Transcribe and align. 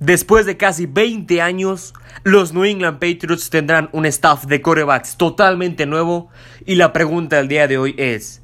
Después 0.00 0.46
de 0.46 0.56
casi 0.56 0.86
20 0.86 1.42
años, 1.42 1.92
los 2.24 2.54
New 2.54 2.64
England 2.64 2.98
Patriots 2.98 3.50
tendrán 3.50 3.90
un 3.92 4.06
staff 4.06 4.46
de 4.46 4.62
corebacks 4.62 5.18
totalmente 5.18 5.84
nuevo 5.84 6.30
y 6.64 6.76
la 6.76 6.94
pregunta 6.94 7.36
del 7.36 7.48
día 7.48 7.68
de 7.68 7.76
hoy 7.76 7.94
es, 7.98 8.40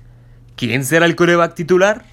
¿quién 0.54 0.84
será 0.84 1.06
el 1.06 1.16
coreback 1.16 1.54
titular? 1.54 2.04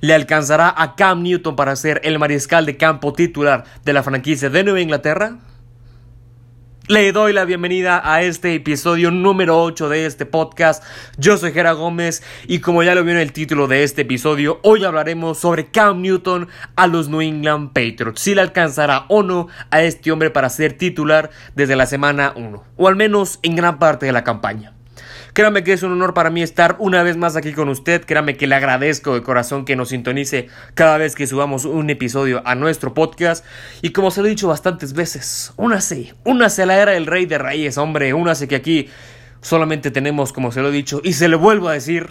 ¿Le 0.00 0.14
alcanzará 0.14 0.72
a 0.76 0.94
Cam 0.94 1.24
Newton 1.24 1.56
para 1.56 1.74
ser 1.74 2.00
el 2.04 2.20
mariscal 2.20 2.66
de 2.66 2.76
campo 2.76 3.12
titular 3.12 3.64
de 3.84 3.92
la 3.92 4.04
franquicia 4.04 4.48
de 4.48 4.62
Nueva 4.62 4.80
Inglaterra? 4.80 5.38
Le 6.88 7.12
doy 7.12 7.34
la 7.34 7.44
bienvenida 7.44 8.00
a 8.02 8.22
este 8.22 8.54
episodio 8.54 9.10
número 9.10 9.62
8 9.62 9.90
de 9.90 10.06
este 10.06 10.24
podcast. 10.24 10.82
Yo 11.18 11.36
soy 11.36 11.52
Jera 11.52 11.72
Gómez 11.72 12.22
y 12.46 12.60
como 12.60 12.82
ya 12.82 12.94
lo 12.94 13.04
vio 13.04 13.12
en 13.12 13.20
el 13.20 13.34
título 13.34 13.66
de 13.66 13.82
este 13.82 14.02
episodio, 14.02 14.58
hoy 14.62 14.86
hablaremos 14.86 15.36
sobre 15.36 15.66
Cam 15.66 16.00
Newton 16.00 16.48
a 16.76 16.86
los 16.86 17.10
New 17.10 17.20
England 17.20 17.74
Patriots. 17.74 18.22
Si 18.22 18.34
le 18.34 18.40
alcanzará 18.40 19.04
o 19.08 19.22
no 19.22 19.48
a 19.70 19.82
este 19.82 20.10
hombre 20.10 20.30
para 20.30 20.48
ser 20.48 20.78
titular 20.78 21.28
desde 21.54 21.76
la 21.76 21.84
semana 21.84 22.32
1, 22.34 22.64
o 22.78 22.88
al 22.88 22.96
menos 22.96 23.38
en 23.42 23.54
gran 23.54 23.78
parte 23.78 24.06
de 24.06 24.12
la 24.12 24.24
campaña. 24.24 24.77
Créame 25.38 25.62
que 25.62 25.72
es 25.72 25.84
un 25.84 25.92
honor 25.92 26.14
para 26.14 26.30
mí 26.30 26.42
estar 26.42 26.74
una 26.80 27.04
vez 27.04 27.16
más 27.16 27.36
aquí 27.36 27.52
con 27.52 27.68
usted. 27.68 28.04
Créame 28.04 28.36
que 28.36 28.48
le 28.48 28.56
agradezco 28.56 29.14
de 29.14 29.22
corazón 29.22 29.64
que 29.64 29.76
nos 29.76 29.90
sintonice 29.90 30.48
cada 30.74 30.98
vez 30.98 31.14
que 31.14 31.28
subamos 31.28 31.64
un 31.64 31.88
episodio 31.90 32.42
a 32.44 32.56
nuestro 32.56 32.92
podcast. 32.92 33.44
Y 33.80 33.90
como 33.90 34.10
se 34.10 34.20
lo 34.20 34.26
he 34.26 34.30
dicho 34.30 34.48
bastantes 34.48 34.94
veces, 34.94 35.52
únase, 35.56 36.12
únase 36.24 36.64
a 36.64 36.66
la 36.66 36.82
era 36.82 36.90
del 36.90 37.06
rey 37.06 37.24
de 37.26 37.38
reyes, 37.38 37.78
hombre. 37.78 38.14
Únase 38.14 38.48
que 38.48 38.56
aquí 38.56 38.88
solamente 39.40 39.92
tenemos, 39.92 40.32
como 40.32 40.50
se 40.50 40.60
lo 40.60 40.70
he 40.70 40.72
dicho, 40.72 41.00
y 41.04 41.12
se 41.12 41.28
lo 41.28 41.38
vuelvo 41.38 41.68
a 41.68 41.74
decir, 41.74 42.08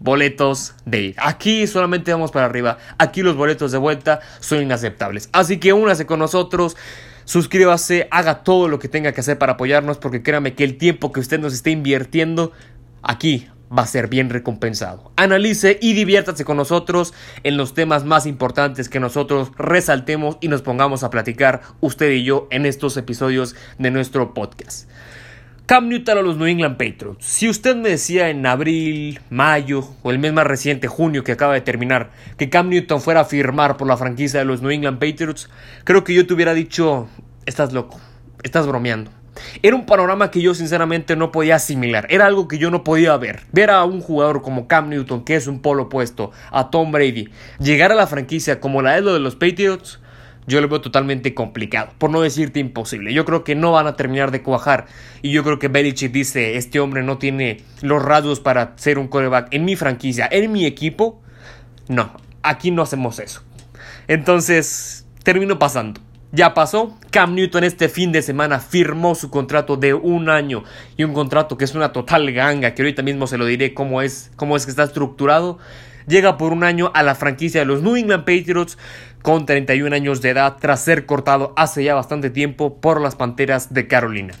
boletos 0.00 0.74
de 0.86 1.02
ir. 1.02 1.16
Aquí 1.18 1.66
solamente 1.66 2.12
vamos 2.12 2.30
para 2.30 2.46
arriba. 2.46 2.78
Aquí 2.96 3.20
los 3.20 3.36
boletos 3.36 3.72
de 3.72 3.78
vuelta 3.78 4.20
son 4.40 4.62
inaceptables. 4.62 5.28
Así 5.32 5.58
que 5.58 5.74
únase 5.74 6.06
con 6.06 6.18
nosotros. 6.18 6.78
Suscríbase, 7.24 8.08
haga 8.10 8.44
todo 8.44 8.68
lo 8.68 8.78
que 8.78 8.88
tenga 8.88 9.12
que 9.12 9.20
hacer 9.20 9.38
para 9.38 9.54
apoyarnos 9.54 9.98
porque 9.98 10.22
créame 10.22 10.54
que 10.54 10.64
el 10.64 10.76
tiempo 10.76 11.12
que 11.12 11.20
usted 11.20 11.40
nos 11.40 11.54
esté 11.54 11.70
invirtiendo 11.70 12.52
aquí 13.02 13.48
va 13.76 13.82
a 13.82 13.86
ser 13.86 14.08
bien 14.08 14.30
recompensado. 14.30 15.12
Analice 15.16 15.78
y 15.80 15.94
diviértase 15.94 16.44
con 16.44 16.56
nosotros 16.56 17.14
en 17.42 17.56
los 17.56 17.74
temas 17.74 18.04
más 18.04 18.26
importantes 18.26 18.88
que 18.88 19.00
nosotros 19.00 19.52
resaltemos 19.56 20.36
y 20.40 20.48
nos 20.48 20.62
pongamos 20.62 21.02
a 21.02 21.10
platicar 21.10 21.62
usted 21.80 22.10
y 22.10 22.24
yo 22.24 22.46
en 22.50 22.66
estos 22.66 22.96
episodios 22.96 23.56
de 23.78 23.90
nuestro 23.90 24.34
podcast. 24.34 24.88
Cam 25.66 25.88
Newton 25.88 26.18
a 26.18 26.20
los 26.20 26.36
New 26.36 26.46
England 26.46 26.76
Patriots. 26.76 27.24
Si 27.24 27.48
usted 27.48 27.74
me 27.74 27.88
decía 27.88 28.28
en 28.28 28.44
abril, 28.44 29.20
mayo 29.30 29.82
o 30.02 30.10
el 30.10 30.18
mes 30.18 30.30
más 30.34 30.46
reciente, 30.46 30.88
junio 30.88 31.24
que 31.24 31.32
acaba 31.32 31.54
de 31.54 31.62
terminar, 31.62 32.10
que 32.36 32.50
Cam 32.50 32.68
Newton 32.68 33.00
fuera 33.00 33.20
a 33.20 33.24
firmar 33.24 33.78
por 33.78 33.88
la 33.88 33.96
franquicia 33.96 34.40
de 34.40 34.44
los 34.44 34.60
New 34.60 34.70
England 34.70 34.98
Patriots, 34.98 35.48
creo 35.84 36.04
que 36.04 36.12
yo 36.12 36.26
te 36.26 36.34
hubiera 36.34 36.52
dicho, 36.52 37.08
estás 37.46 37.72
loco, 37.72 37.98
estás 38.42 38.66
bromeando. 38.66 39.10
Era 39.62 39.74
un 39.74 39.86
panorama 39.86 40.30
que 40.30 40.42
yo 40.42 40.54
sinceramente 40.54 41.16
no 41.16 41.32
podía 41.32 41.56
asimilar, 41.56 42.06
era 42.10 42.26
algo 42.26 42.46
que 42.46 42.58
yo 42.58 42.70
no 42.70 42.84
podía 42.84 43.16
ver. 43.16 43.40
Ver 43.50 43.70
a 43.70 43.86
un 43.86 44.02
jugador 44.02 44.42
como 44.42 44.68
Cam 44.68 44.90
Newton, 44.90 45.24
que 45.24 45.34
es 45.34 45.46
un 45.46 45.60
polo 45.60 45.84
opuesto 45.84 46.30
a 46.50 46.68
Tom 46.68 46.92
Brady, 46.92 47.30
llegar 47.58 47.90
a 47.90 47.94
la 47.94 48.06
franquicia 48.06 48.60
como 48.60 48.82
la 48.82 49.00
de 49.00 49.18
los 49.18 49.34
Patriots, 49.34 49.98
yo 50.46 50.60
lo 50.60 50.68
veo 50.68 50.80
totalmente 50.80 51.34
complicado, 51.34 51.92
por 51.98 52.10
no 52.10 52.20
decirte 52.20 52.60
imposible. 52.60 53.14
Yo 53.14 53.24
creo 53.24 53.44
que 53.44 53.54
no 53.54 53.72
van 53.72 53.86
a 53.86 53.96
terminar 53.96 54.30
de 54.30 54.42
cuajar. 54.42 54.86
Y 55.22 55.32
yo 55.32 55.42
creo 55.42 55.58
que 55.58 55.68
Belichick 55.68 56.12
dice, 56.12 56.56
este 56.56 56.80
hombre 56.80 57.02
no 57.02 57.18
tiene 57.18 57.62
los 57.80 58.02
rasgos 58.02 58.40
para 58.40 58.72
ser 58.76 58.98
un 58.98 59.08
coreback 59.08 59.48
en 59.52 59.64
mi 59.64 59.76
franquicia, 59.76 60.28
en 60.30 60.52
mi 60.52 60.66
equipo. 60.66 61.22
No, 61.88 62.12
aquí 62.42 62.70
no 62.70 62.82
hacemos 62.82 63.18
eso. 63.18 63.42
Entonces, 64.06 65.06
termino 65.22 65.58
pasando. 65.58 66.00
Ya 66.30 66.52
pasó, 66.52 66.98
Cam 67.10 67.36
Newton 67.36 67.62
este 67.62 67.88
fin 67.88 68.10
de 68.10 68.20
semana 68.20 68.58
firmó 68.58 69.14
su 69.14 69.30
contrato 69.30 69.76
de 69.76 69.94
un 69.94 70.28
año 70.28 70.64
y 70.96 71.04
un 71.04 71.14
contrato 71.14 71.56
que 71.56 71.64
es 71.64 71.76
una 71.76 71.92
total 71.92 72.32
ganga, 72.32 72.74
que 72.74 72.82
ahorita 72.82 73.02
mismo 73.02 73.28
se 73.28 73.38
lo 73.38 73.46
diré 73.46 73.72
cómo 73.72 74.02
es, 74.02 74.32
cómo 74.34 74.56
es 74.56 74.64
que 74.64 74.72
está 74.72 74.82
estructurado. 74.82 75.58
Llega 76.08 76.36
por 76.36 76.52
un 76.52 76.64
año 76.64 76.90
a 76.94 77.04
la 77.04 77.14
franquicia 77.14 77.60
de 77.60 77.66
los 77.66 77.82
New 77.82 77.94
England 77.94 78.24
Patriots 78.24 78.76
con 79.24 79.46
31 79.46 79.96
años 79.96 80.20
de 80.20 80.28
edad 80.28 80.58
tras 80.60 80.84
ser 80.84 81.06
cortado 81.06 81.54
hace 81.56 81.82
ya 81.82 81.94
bastante 81.94 82.28
tiempo 82.28 82.78
por 82.78 83.00
las 83.00 83.16
Panteras 83.16 83.72
de 83.72 83.86
Carolina. 83.86 84.34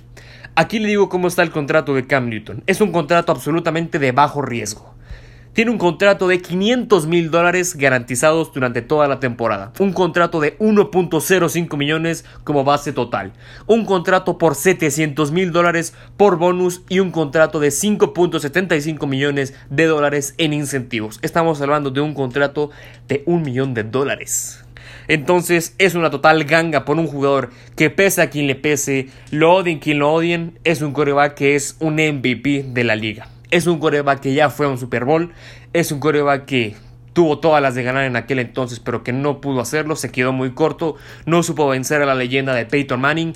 Aquí 0.56 0.78
le 0.78 0.88
digo 0.88 1.08
cómo 1.08 1.26
está 1.26 1.42
el 1.42 1.50
contrato 1.50 1.94
de 1.94 2.06
Cam 2.06 2.28
Newton. 2.28 2.62
Es 2.66 2.82
un 2.82 2.92
contrato 2.92 3.32
absolutamente 3.32 3.98
de 3.98 4.12
bajo 4.12 4.42
riesgo 4.42 4.94
tiene 5.54 5.70
un 5.70 5.78
contrato 5.78 6.26
de 6.26 6.42
500 6.42 7.06
mil 7.06 7.30
dólares 7.30 7.76
garantizados 7.76 8.52
durante 8.52 8.82
toda 8.82 9.06
la 9.06 9.20
temporada. 9.20 9.72
Un 9.78 9.92
contrato 9.92 10.40
de 10.40 10.58
1.05 10.58 11.76
millones 11.76 12.24
como 12.42 12.64
base 12.64 12.92
total. 12.92 13.32
Un 13.68 13.84
contrato 13.84 14.36
por 14.36 14.56
700 14.56 15.30
mil 15.30 15.52
dólares 15.52 15.94
por 16.16 16.38
bonus 16.38 16.82
y 16.88 16.98
un 16.98 17.12
contrato 17.12 17.60
de 17.60 17.68
5.75 17.68 19.06
millones 19.06 19.54
de 19.70 19.86
dólares 19.86 20.34
en 20.38 20.52
incentivos. 20.52 21.20
Estamos 21.22 21.60
hablando 21.60 21.92
de 21.92 22.00
un 22.00 22.14
contrato 22.14 22.70
de 23.06 23.22
un 23.26 23.42
millón 23.42 23.74
de 23.74 23.84
dólares. 23.84 24.63
Entonces 25.08 25.74
es 25.78 25.94
una 25.94 26.10
total 26.10 26.44
ganga 26.44 26.84
por 26.84 26.98
un 26.98 27.06
jugador 27.06 27.50
que 27.76 27.90
pese 27.90 28.22
a 28.22 28.30
quien 28.30 28.46
le 28.46 28.54
pese, 28.54 29.08
lo 29.30 29.54
odien 29.54 29.78
quien 29.78 29.98
lo 29.98 30.12
odien, 30.12 30.58
es 30.64 30.82
un 30.82 30.92
coreback 30.92 31.34
que 31.34 31.54
es 31.54 31.76
un 31.80 31.94
MVP 31.94 32.66
de 32.68 32.84
la 32.84 32.96
liga. 32.96 33.28
Es 33.50 33.66
un 33.66 33.78
coreback 33.78 34.20
que 34.20 34.34
ya 34.34 34.50
fue 34.50 34.66
a 34.66 34.68
un 34.68 34.78
Super 34.78 35.04
Bowl. 35.04 35.32
Es 35.72 35.92
un 35.92 36.00
coreback 36.00 36.44
que 36.44 36.74
tuvo 37.12 37.38
todas 37.38 37.62
las 37.62 37.74
de 37.74 37.82
ganar 37.82 38.04
en 38.04 38.16
aquel 38.16 38.40
entonces, 38.40 38.80
pero 38.80 39.04
que 39.04 39.12
no 39.12 39.40
pudo 39.40 39.60
hacerlo. 39.60 39.96
Se 39.96 40.10
quedó 40.10 40.32
muy 40.32 40.52
corto. 40.54 40.96
No 41.24 41.42
supo 41.42 41.68
vencer 41.68 42.02
a 42.02 42.06
la 42.06 42.14
leyenda 42.14 42.54
de 42.54 42.66
Peyton 42.66 43.00
Manning. 43.00 43.34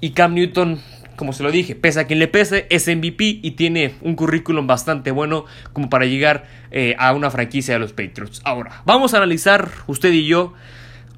Y 0.00 0.10
Cam 0.10 0.34
Newton, 0.34 0.80
como 1.16 1.32
se 1.32 1.42
lo 1.42 1.50
dije, 1.50 1.74
pese 1.74 2.00
a 2.00 2.06
quien 2.06 2.18
le 2.18 2.28
pese, 2.28 2.66
es 2.70 2.86
MVP 2.86 3.40
y 3.42 3.50
tiene 3.52 3.94
un 4.00 4.14
currículum 4.14 4.66
bastante 4.66 5.10
bueno 5.10 5.44
como 5.72 5.90
para 5.90 6.06
llegar 6.06 6.46
eh, 6.70 6.94
a 6.98 7.12
una 7.12 7.30
franquicia 7.30 7.74
de 7.74 7.80
los 7.80 7.92
Patriots. 7.92 8.40
Ahora, 8.44 8.82
vamos 8.86 9.12
a 9.12 9.18
analizar 9.18 9.68
usted 9.86 10.12
y 10.12 10.24
yo 10.26 10.54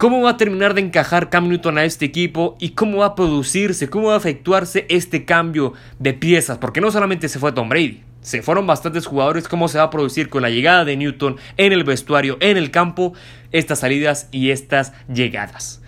cómo 0.01 0.23
va 0.23 0.31
a 0.31 0.37
terminar 0.39 0.73
de 0.73 0.81
encajar 0.81 1.29
Cam 1.29 1.51
Newton 1.51 1.77
a 1.77 1.85
este 1.85 2.07
equipo 2.07 2.57
y 2.59 2.71
cómo 2.71 3.01
va 3.01 3.07
a 3.07 3.15
producirse, 3.15 3.91
cómo 3.91 4.09
va 4.09 4.15
a 4.15 4.17
efectuarse 4.17 4.87
este 4.89 5.27
cambio 5.27 5.75
de 5.99 6.15
piezas, 6.15 6.57
porque 6.57 6.81
no 6.81 6.91
solamente 6.91 7.29
se 7.29 7.39
fue 7.39 7.53
Tom 7.53 7.69
Brady, 7.69 8.01
se 8.23 8.41
fueron 8.41 8.67
bastantes 8.67 9.05
jugadores, 9.05 9.47
cómo 9.47 9.69
se 9.69 9.77
va 9.77 9.85
a 9.85 9.91
producir 9.91 10.31
con 10.31 10.41
la 10.41 10.49
llegada 10.49 10.87
de 10.87 10.97
Newton 10.97 11.37
en 11.59 11.75
el 11.75 11.85
vestuario, 11.85 12.39
en 12.41 12.57
el 12.57 12.71
campo, 12.71 13.13
estas 13.53 13.81
salidas 13.81 14.31
y 14.33 14.49
estas 14.49 14.95
llegadas. 15.13 15.83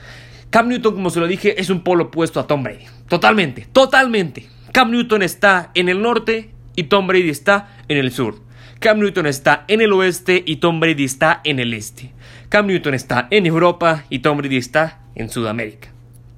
Cam 0.50 0.68
Newton, 0.68 0.92
como 0.92 1.08
se 1.08 1.18
lo 1.18 1.26
dije, 1.26 1.58
es 1.58 1.70
un 1.70 1.80
polo 1.80 2.04
opuesto 2.04 2.38
a 2.38 2.46
Tom 2.46 2.62
Brady. 2.62 2.84
Totalmente, 3.08 3.66
totalmente. 3.72 4.46
Cam 4.72 4.90
Newton 4.90 5.22
está 5.22 5.70
en 5.72 5.88
el 5.88 6.02
norte 6.02 6.50
y 6.76 6.82
Tom 6.82 7.06
Brady 7.06 7.30
está 7.30 7.78
en 7.88 7.96
el 7.96 8.12
sur. 8.12 8.42
Cam 8.78 8.98
Newton 8.98 9.26
está 9.26 9.64
en 9.68 9.80
el 9.80 9.92
oeste 9.94 10.42
y 10.44 10.56
Tom 10.56 10.80
Brady 10.80 11.04
está 11.04 11.40
en 11.44 11.60
el 11.60 11.72
este. 11.72 12.12
Cam 12.52 12.66
Newton 12.66 12.92
está 12.92 13.28
en 13.30 13.46
Europa 13.46 14.04
y 14.10 14.18
Tom 14.18 14.36
Brady 14.36 14.58
está 14.58 15.00
en 15.14 15.30
Sudamérica. 15.30 15.88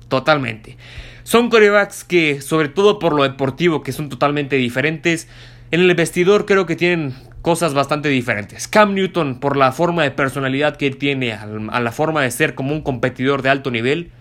Totalmente. 0.06 0.76
Son 1.24 1.50
corebacks 1.50 2.04
que, 2.04 2.40
sobre 2.40 2.68
todo 2.68 3.00
por 3.00 3.16
lo 3.16 3.24
deportivo, 3.24 3.82
que 3.82 3.90
son 3.90 4.08
totalmente 4.08 4.54
diferentes, 4.54 5.26
en 5.72 5.80
el 5.80 5.92
vestidor 5.96 6.46
creo 6.46 6.66
que 6.66 6.76
tienen 6.76 7.14
cosas 7.42 7.74
bastante 7.74 8.10
diferentes. 8.10 8.68
Cam 8.68 8.94
Newton, 8.94 9.40
por 9.40 9.56
la 9.56 9.72
forma 9.72 10.04
de 10.04 10.12
personalidad 10.12 10.76
que 10.76 10.92
tiene, 10.92 11.32
a 11.32 11.80
la 11.80 11.90
forma 11.90 12.22
de 12.22 12.30
ser 12.30 12.54
como 12.54 12.72
un 12.72 12.82
competidor 12.82 13.42
de 13.42 13.50
alto 13.50 13.72
nivel, 13.72 14.12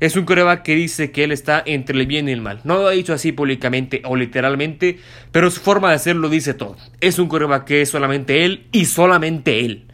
es 0.00 0.16
un 0.16 0.24
coreback 0.24 0.62
que 0.64 0.74
dice 0.74 1.12
que 1.12 1.22
él 1.22 1.30
está 1.30 1.62
entre 1.64 2.00
el 2.00 2.08
bien 2.08 2.28
y 2.28 2.32
el 2.32 2.40
mal. 2.40 2.62
No 2.64 2.78
lo 2.78 2.88
ha 2.88 2.90
dicho 2.90 3.14
así 3.14 3.30
públicamente 3.30 4.02
o 4.04 4.16
literalmente, 4.16 4.98
pero 5.30 5.52
su 5.52 5.60
forma 5.60 5.92
de 5.92 6.00
ser 6.00 6.16
lo 6.16 6.30
dice 6.30 6.54
todo. 6.54 6.76
Es 7.00 7.20
un 7.20 7.28
coreback 7.28 7.64
que 7.64 7.82
es 7.82 7.90
solamente 7.90 8.44
él 8.44 8.66
y 8.72 8.86
solamente 8.86 9.64
él. 9.64 9.87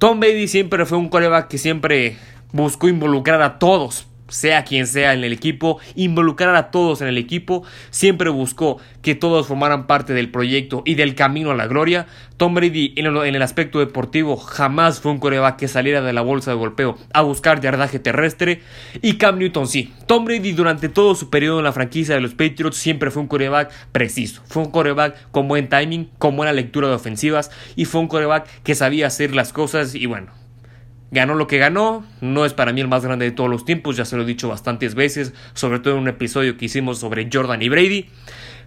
Tom 0.00 0.18
Brady 0.18 0.48
siempre 0.48 0.86
fue 0.86 0.96
un 0.96 1.10
coreback 1.10 1.48
que 1.48 1.58
siempre 1.58 2.16
buscó 2.52 2.88
involucrar 2.88 3.42
a 3.42 3.58
todos 3.58 4.06
sea 4.30 4.64
quien 4.64 4.86
sea 4.86 5.12
en 5.12 5.22
el 5.22 5.32
equipo, 5.32 5.78
involucrar 5.94 6.54
a 6.56 6.70
todos 6.70 7.02
en 7.02 7.08
el 7.08 7.18
equipo, 7.18 7.62
siempre 7.90 8.30
buscó 8.30 8.78
que 9.02 9.14
todos 9.14 9.46
formaran 9.46 9.86
parte 9.86 10.14
del 10.14 10.30
proyecto 10.30 10.82
y 10.84 10.94
del 10.94 11.14
camino 11.14 11.50
a 11.50 11.54
la 11.54 11.66
gloria. 11.66 12.06
Tom 12.36 12.54
Brady 12.54 12.94
en 12.96 13.06
el, 13.06 13.42
aspecto 13.42 13.80
deportivo 13.80 14.36
jamás 14.36 15.00
fue 15.00 15.12
un 15.12 15.18
coreback 15.18 15.56
que 15.56 15.68
saliera 15.68 16.00
de 16.00 16.12
la 16.12 16.22
bolsa 16.22 16.52
de 16.52 16.56
golpeo 16.56 16.96
a 17.12 17.22
buscar 17.22 17.60
yardaje 17.60 17.98
terrestre 17.98 18.62
y 19.02 19.18
Cam 19.18 19.38
Newton 19.38 19.66
sí. 19.66 19.92
Tom 20.06 20.24
Brady 20.24 20.52
durante 20.52 20.88
todo 20.88 21.14
su 21.14 21.28
periodo 21.28 21.58
en 21.58 21.64
la 21.64 21.72
franquicia 21.72 22.14
de 22.14 22.20
los 22.20 22.32
Patriots 22.32 22.76
siempre 22.76 23.10
fue 23.10 23.22
un 23.22 23.28
coreback 23.28 23.70
preciso, 23.92 24.42
fue 24.46 24.62
un 24.62 24.70
coreback 24.70 25.30
con 25.30 25.48
buen 25.48 25.68
timing, 25.68 26.10
con 26.18 26.36
buena 26.36 26.52
lectura 26.52 26.88
de 26.88 26.94
ofensivas 26.94 27.50
y 27.76 27.84
fue 27.84 28.00
un 28.00 28.08
coreback 28.08 28.48
que 28.62 28.74
sabía 28.74 29.06
hacer 29.06 29.34
las 29.34 29.52
cosas 29.52 29.94
y 29.94 30.06
bueno, 30.06 30.39
Ganó 31.12 31.34
lo 31.34 31.46
que 31.48 31.58
ganó, 31.58 32.04
no 32.20 32.44
es 32.44 32.54
para 32.54 32.72
mí 32.72 32.80
el 32.80 32.88
más 32.88 33.04
grande 33.04 33.24
de 33.24 33.32
todos 33.32 33.50
los 33.50 33.64
tiempos, 33.64 33.96
ya 33.96 34.04
se 34.04 34.16
lo 34.16 34.22
he 34.22 34.26
dicho 34.26 34.48
bastantes 34.48 34.94
veces, 34.94 35.34
sobre 35.54 35.80
todo 35.80 35.94
en 35.94 36.00
un 36.00 36.08
episodio 36.08 36.56
que 36.56 36.66
hicimos 36.66 36.98
sobre 36.98 37.28
Jordan 37.32 37.62
y 37.62 37.68
Brady. 37.68 38.08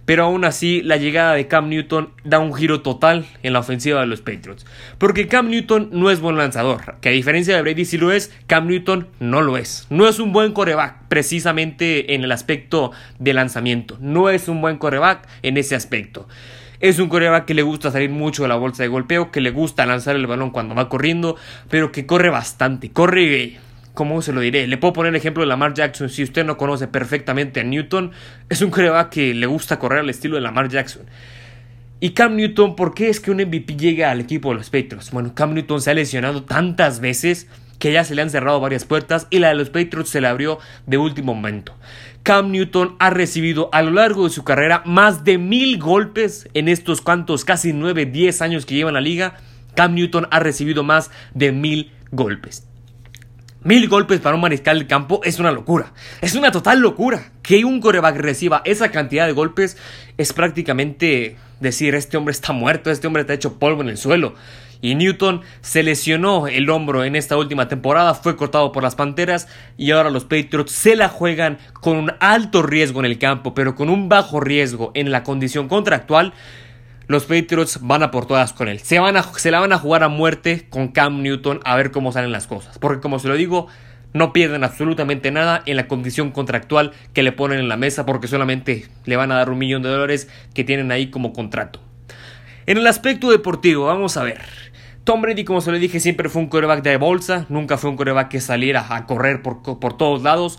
pero 0.04 0.24
aún 0.24 0.44
así 0.44 0.82
la 0.82 0.96
llegada 0.96 1.34
de 1.34 1.48
Cam 1.48 1.68
Newton 1.68 2.10
da 2.24 2.38
un 2.38 2.54
giro 2.54 2.82
total 2.82 3.24
en 3.42 3.52
la 3.52 3.60
ofensiva 3.60 4.00
de 4.00 4.06
los 4.06 4.20
Patriots. 4.20 4.66
Porque 4.98 5.28
Cam 5.28 5.48
Newton 5.48 5.88
no 5.92 6.10
es 6.10 6.20
buen 6.20 6.36
lanzador, 6.36 6.96
que 7.00 7.08
a 7.08 7.12
diferencia 7.12 7.56
de 7.56 7.62
Brady 7.62 7.84
si 7.84 7.98
lo 7.98 8.12
es, 8.12 8.32
Cam 8.46 8.66
Newton 8.66 9.08
no 9.20 9.40
lo 9.40 9.56
es. 9.56 9.86
No 9.90 10.06
es 10.06 10.18
un 10.18 10.32
buen 10.32 10.52
coreback 10.52 11.08
precisamente 11.08 12.14
en 12.14 12.24
el 12.24 12.32
aspecto 12.32 12.92
de 13.18 13.32
lanzamiento, 13.32 13.96
no 14.00 14.28
es 14.28 14.48
un 14.48 14.60
buen 14.60 14.76
coreback 14.76 15.26
en 15.42 15.56
ese 15.56 15.74
aspecto. 15.74 16.28
Es 16.84 16.98
un 16.98 17.08
coreback 17.08 17.46
que 17.46 17.54
le 17.54 17.62
gusta 17.62 17.90
salir 17.90 18.10
mucho 18.10 18.42
de 18.42 18.48
la 18.50 18.56
bolsa 18.56 18.82
de 18.82 18.90
golpeo, 18.90 19.30
que 19.30 19.40
le 19.40 19.50
gusta 19.50 19.86
lanzar 19.86 20.16
el 20.16 20.26
balón 20.26 20.50
cuando 20.50 20.74
va 20.74 20.90
corriendo, 20.90 21.34
pero 21.70 21.90
que 21.90 22.04
corre 22.04 22.28
bastante, 22.28 22.90
corre 22.90 23.56
¿cómo 23.94 24.20
se 24.20 24.34
lo 24.34 24.42
diré? 24.42 24.66
Le 24.66 24.76
puedo 24.76 24.92
poner 24.92 25.08
el 25.08 25.16
ejemplo 25.16 25.42
de 25.42 25.46
Lamar 25.46 25.72
Jackson. 25.72 26.10
Si 26.10 26.22
usted 26.22 26.44
no 26.44 26.58
conoce 26.58 26.86
perfectamente 26.86 27.60
a 27.60 27.64
Newton, 27.64 28.12
es 28.50 28.60
un 28.60 28.70
coreback 28.70 29.08
que 29.08 29.32
le 29.32 29.46
gusta 29.46 29.78
correr 29.78 30.00
al 30.00 30.10
estilo 30.10 30.34
de 30.34 30.42
Lamar 30.42 30.68
Jackson. 30.68 31.06
Y 32.00 32.10
Cam 32.10 32.36
Newton, 32.36 32.76
¿por 32.76 32.92
qué 32.92 33.08
es 33.08 33.18
que 33.18 33.30
un 33.30 33.38
MVP 33.38 33.76
llega 33.76 34.10
al 34.10 34.20
equipo 34.20 34.50
de 34.50 34.56
los 34.56 34.68
Patriots? 34.68 35.10
Bueno, 35.10 35.34
Cam 35.34 35.54
Newton 35.54 35.80
se 35.80 35.90
ha 35.90 35.94
lesionado 35.94 36.42
tantas 36.42 37.00
veces 37.00 37.48
que 37.84 37.92
ya 37.92 38.02
se 38.02 38.14
le 38.14 38.22
han 38.22 38.30
cerrado 38.30 38.60
varias 38.60 38.86
puertas 38.86 39.26
y 39.28 39.40
la 39.40 39.48
de 39.48 39.56
los 39.56 39.68
Patriots 39.68 40.08
se 40.08 40.22
le 40.22 40.26
abrió 40.26 40.58
de 40.86 40.96
último 40.96 41.34
momento. 41.34 41.76
Cam 42.22 42.50
Newton 42.50 42.96
ha 42.98 43.10
recibido 43.10 43.68
a 43.72 43.82
lo 43.82 43.90
largo 43.90 44.24
de 44.24 44.30
su 44.30 44.42
carrera 44.42 44.80
más 44.86 45.22
de 45.22 45.36
mil 45.36 45.78
golpes 45.78 46.48
en 46.54 46.68
estos 46.68 47.02
cuantos 47.02 47.44
casi 47.44 47.74
9, 47.74 48.06
10 48.06 48.40
años 48.40 48.64
que 48.64 48.74
lleva 48.74 48.88
en 48.88 48.94
la 48.94 49.02
liga. 49.02 49.34
Cam 49.74 49.94
Newton 49.94 50.28
ha 50.30 50.40
recibido 50.40 50.82
más 50.82 51.10
de 51.34 51.52
mil 51.52 51.92
golpes. 52.10 52.66
Mil 53.64 53.86
golpes 53.86 54.20
para 54.20 54.34
un 54.34 54.40
mariscal 54.40 54.78
de 54.78 54.86
campo 54.86 55.20
es 55.22 55.38
una 55.38 55.52
locura. 55.52 55.92
Es 56.22 56.34
una 56.36 56.50
total 56.52 56.80
locura. 56.80 57.32
Que 57.42 57.66
un 57.66 57.82
coreback 57.82 58.16
reciba 58.16 58.62
esa 58.64 58.90
cantidad 58.92 59.26
de 59.26 59.32
golpes 59.32 59.76
es 60.16 60.32
prácticamente 60.32 61.36
decir, 61.60 61.94
este 61.94 62.16
hombre 62.16 62.32
está 62.32 62.54
muerto, 62.54 62.90
este 62.90 63.06
hombre 63.06 63.20
está 63.20 63.34
hecho 63.34 63.58
polvo 63.58 63.82
en 63.82 63.90
el 63.90 63.98
suelo. 63.98 64.36
Y 64.84 64.96
Newton 64.96 65.40
se 65.62 65.82
lesionó 65.82 66.46
el 66.46 66.68
hombro 66.68 67.04
en 67.04 67.16
esta 67.16 67.38
última 67.38 67.68
temporada, 67.68 68.12
fue 68.12 68.36
cortado 68.36 68.70
por 68.70 68.82
las 68.82 68.94
Panteras 68.94 69.48
y 69.78 69.92
ahora 69.92 70.10
los 70.10 70.24
Patriots 70.24 70.72
se 70.72 70.94
la 70.94 71.08
juegan 71.08 71.56
con 71.72 71.96
un 71.96 72.12
alto 72.20 72.62
riesgo 72.62 73.00
en 73.00 73.06
el 73.06 73.18
campo, 73.18 73.54
pero 73.54 73.76
con 73.76 73.88
un 73.88 74.10
bajo 74.10 74.40
riesgo 74.40 74.90
en 74.92 75.10
la 75.10 75.22
condición 75.22 75.68
contractual. 75.68 76.34
Los 77.06 77.24
Patriots 77.24 77.78
van 77.80 78.02
a 78.02 78.10
por 78.10 78.26
todas 78.26 78.52
con 78.52 78.68
él. 78.68 78.78
Se, 78.80 78.98
van 78.98 79.16
a, 79.16 79.22
se 79.22 79.50
la 79.50 79.58
van 79.58 79.72
a 79.72 79.78
jugar 79.78 80.02
a 80.02 80.08
muerte 80.08 80.66
con 80.68 80.88
Cam 80.88 81.22
Newton 81.22 81.60
a 81.64 81.76
ver 81.76 81.90
cómo 81.90 82.12
salen 82.12 82.30
las 82.30 82.46
cosas. 82.46 82.78
Porque 82.78 83.00
como 83.00 83.18
se 83.18 83.28
lo 83.28 83.36
digo, 83.36 83.68
no 84.12 84.34
pierden 84.34 84.64
absolutamente 84.64 85.30
nada 85.30 85.62
en 85.64 85.76
la 85.76 85.88
condición 85.88 86.30
contractual 86.30 86.92
que 87.14 87.22
le 87.22 87.32
ponen 87.32 87.58
en 87.58 87.70
la 87.70 87.78
mesa 87.78 88.04
porque 88.04 88.28
solamente 88.28 88.86
le 89.06 89.16
van 89.16 89.32
a 89.32 89.36
dar 89.36 89.48
un 89.48 89.56
millón 89.56 89.80
de 89.82 89.88
dólares 89.88 90.28
que 90.52 90.62
tienen 90.62 90.92
ahí 90.92 91.06
como 91.06 91.32
contrato. 91.32 91.80
En 92.66 92.78
el 92.78 92.86
aspecto 92.86 93.30
deportivo, 93.30 93.86
vamos 93.86 94.16
a 94.16 94.22
ver. 94.22 94.40
Tom 95.04 95.20
Brady, 95.20 95.44
como 95.44 95.60
se 95.60 95.70
le 95.70 95.78
dije, 95.78 96.00
siempre 96.00 96.30
fue 96.30 96.40
un 96.40 96.48
coreback 96.48 96.82
de 96.82 96.96
bolsa, 96.96 97.44
nunca 97.50 97.76
fue 97.76 97.90
un 97.90 97.96
coreback 97.96 98.28
que 98.28 98.40
saliera 98.40 98.86
a 98.88 99.04
correr 99.04 99.42
por, 99.42 99.62
por 99.62 99.96
todos 99.98 100.22
lados. 100.22 100.58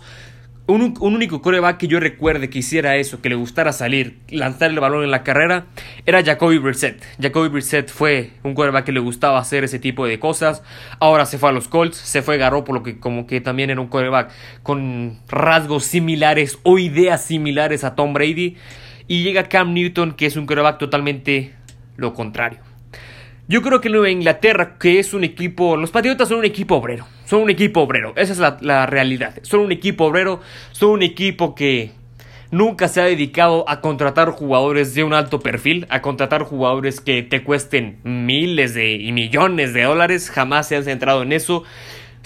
Un, 0.68 0.94
único 1.00 1.42
coreback 1.42 1.78
que 1.78 1.88
yo 1.88 1.98
recuerde 1.98 2.48
que 2.48 2.60
hiciera 2.60 2.94
eso, 2.96 3.20
que 3.20 3.28
le 3.28 3.34
gustara 3.34 3.72
salir, 3.72 4.18
lanzar 4.28 4.70
el 4.70 4.78
balón 4.78 5.02
en 5.02 5.10
la 5.10 5.24
carrera, 5.24 5.66
era 6.06 6.24
Jacoby 6.24 6.58
Brissett. 6.58 7.04
Jacoby 7.20 7.48
Brissett 7.48 7.90
fue 7.90 8.30
un 8.44 8.54
coreback 8.54 8.84
que 8.84 8.92
le 8.92 9.00
gustaba 9.00 9.40
hacer 9.40 9.64
ese 9.64 9.80
tipo 9.80 10.06
de 10.06 10.20
cosas. 10.20 10.62
Ahora 11.00 11.26
se 11.26 11.38
fue 11.38 11.48
a 11.48 11.52
los 11.52 11.66
Colts, 11.66 11.96
se 11.96 12.22
fue 12.22 12.36
Garoppolo, 12.36 12.84
que 12.84 13.00
como 13.00 13.26
que 13.26 13.40
también 13.40 13.70
era 13.70 13.80
un 13.80 13.88
coreback 13.88 14.30
con 14.62 15.18
rasgos 15.28 15.84
similares 15.84 16.58
o 16.62 16.78
ideas 16.78 17.24
similares 17.24 17.82
a 17.82 17.96
Tom 17.96 18.12
Brady. 18.12 18.56
Y 19.08 19.24
llega 19.24 19.48
Cam 19.48 19.72
Newton, 19.72 20.12
que 20.12 20.26
es 20.26 20.36
un 20.36 20.46
coreback 20.46 20.78
totalmente 20.78 21.54
lo 21.96 22.12
contrario. 22.14 22.65
Yo 23.48 23.62
creo 23.62 23.80
que 23.80 23.88
Nueva 23.88 24.10
Inglaterra, 24.10 24.76
que 24.76 24.98
es 24.98 25.14
un 25.14 25.22
equipo, 25.22 25.76
los 25.76 25.92
Patriotas 25.92 26.28
son 26.28 26.38
un 26.38 26.44
equipo 26.44 26.74
obrero, 26.74 27.06
son 27.26 27.42
un 27.42 27.50
equipo 27.50 27.80
obrero, 27.80 28.12
esa 28.16 28.32
es 28.32 28.40
la, 28.40 28.56
la, 28.60 28.86
realidad, 28.86 29.36
son 29.42 29.60
un 29.60 29.70
equipo 29.70 30.06
obrero, 30.06 30.40
son 30.72 30.90
un 30.90 31.02
equipo 31.04 31.54
que 31.54 31.92
nunca 32.50 32.88
se 32.88 33.00
ha 33.00 33.04
dedicado 33.04 33.64
a 33.68 33.80
contratar 33.80 34.30
jugadores 34.30 34.94
de 34.94 35.04
un 35.04 35.14
alto 35.14 35.38
perfil, 35.38 35.86
a 35.90 36.02
contratar 36.02 36.42
jugadores 36.42 37.00
que 37.00 37.22
te 37.22 37.44
cuesten 37.44 37.98
miles 38.02 38.74
de 38.74 38.94
y 38.94 39.12
millones 39.12 39.72
de 39.72 39.84
dólares, 39.84 40.28
jamás 40.28 40.66
se 40.66 40.74
han 40.74 40.82
centrado 40.82 41.22
en 41.22 41.32
eso. 41.32 41.62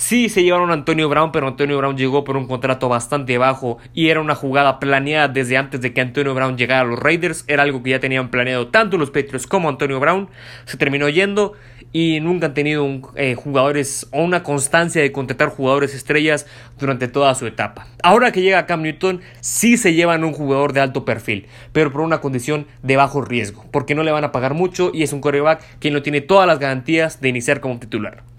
Sí, 0.00 0.31
se 0.31 0.43
llevaron 0.43 0.70
a 0.70 0.73
Antonio 0.73 1.11
Brown, 1.11 1.31
pero 1.31 1.47
Antonio 1.47 1.76
Brown 1.76 1.94
llegó 1.94 2.25
por 2.25 2.38
un 2.38 2.47
contrato 2.47 2.88
bastante 2.88 3.37
bajo 3.37 3.76
y 3.93 4.08
era 4.08 4.23
una 4.23 4.35
jugada 4.35 4.81
planeada 4.81 5.29
desde 5.29 5.58
antes 5.58 5.82
de 5.82 5.93
que 5.93 6.00
Antonio 6.00 6.35
Brown 6.35 6.56
llegara 6.56 6.81
a 6.81 6.85
los 6.85 6.99
Raiders. 6.99 7.44
Era 7.49 7.64
algo 7.64 7.82
que 7.82 7.91
ya 7.91 8.00
tenían 8.00 8.31
planeado 8.31 8.69
tanto 8.69 8.97
los 8.97 9.11
Patriots 9.11 9.47
como 9.47 9.69
Antonio 9.69 10.00
Brown. 10.00 10.31
Se 10.64 10.79
terminó 10.79 11.11
yendo 11.11 11.52
y 11.93 12.20
nunca 12.20 12.47
han 12.47 12.55
tenido 12.55 12.88
eh, 13.14 13.35
jugadores 13.35 14.08
o 14.11 14.23
una 14.23 14.43
constancia 14.43 15.02
de 15.02 15.12
contratar 15.12 15.50
jugadores 15.50 15.94
estrellas 15.94 16.47
durante 16.79 17.06
toda 17.06 17.35
su 17.35 17.47
etapa. 17.47 17.87
Ahora 18.02 18.32
que 18.32 18.41
llega 18.41 18.64
Cam 18.64 18.81
Newton, 18.81 19.20
sí 19.41 19.76
se 19.76 19.93
llevan 19.93 20.25
un 20.25 20.32
jugador 20.32 20.73
de 20.73 20.81
alto 20.81 21.05
perfil, 21.05 21.47
pero 21.75 21.93
por 21.93 22.00
una 22.00 22.23
condición 22.23 22.67
de 22.82 22.97
bajo 22.97 23.20
riesgo, 23.20 23.67
porque 23.70 23.94
no 23.94 24.02
le 24.02 24.12
van 24.12 24.25
a 24.25 24.32
pagar 24.32 24.55
mucho 24.55 24.93
y 24.94 25.02
es 25.02 25.12
un 25.12 25.20
coreback 25.20 25.79
que 25.79 25.91
no 25.91 26.00
tiene 26.00 26.23
todas 26.23 26.47
las 26.47 26.58
garantías 26.58 27.20
de 27.20 27.29
iniciar 27.29 27.61
como 27.61 27.79
titular. 27.79 28.29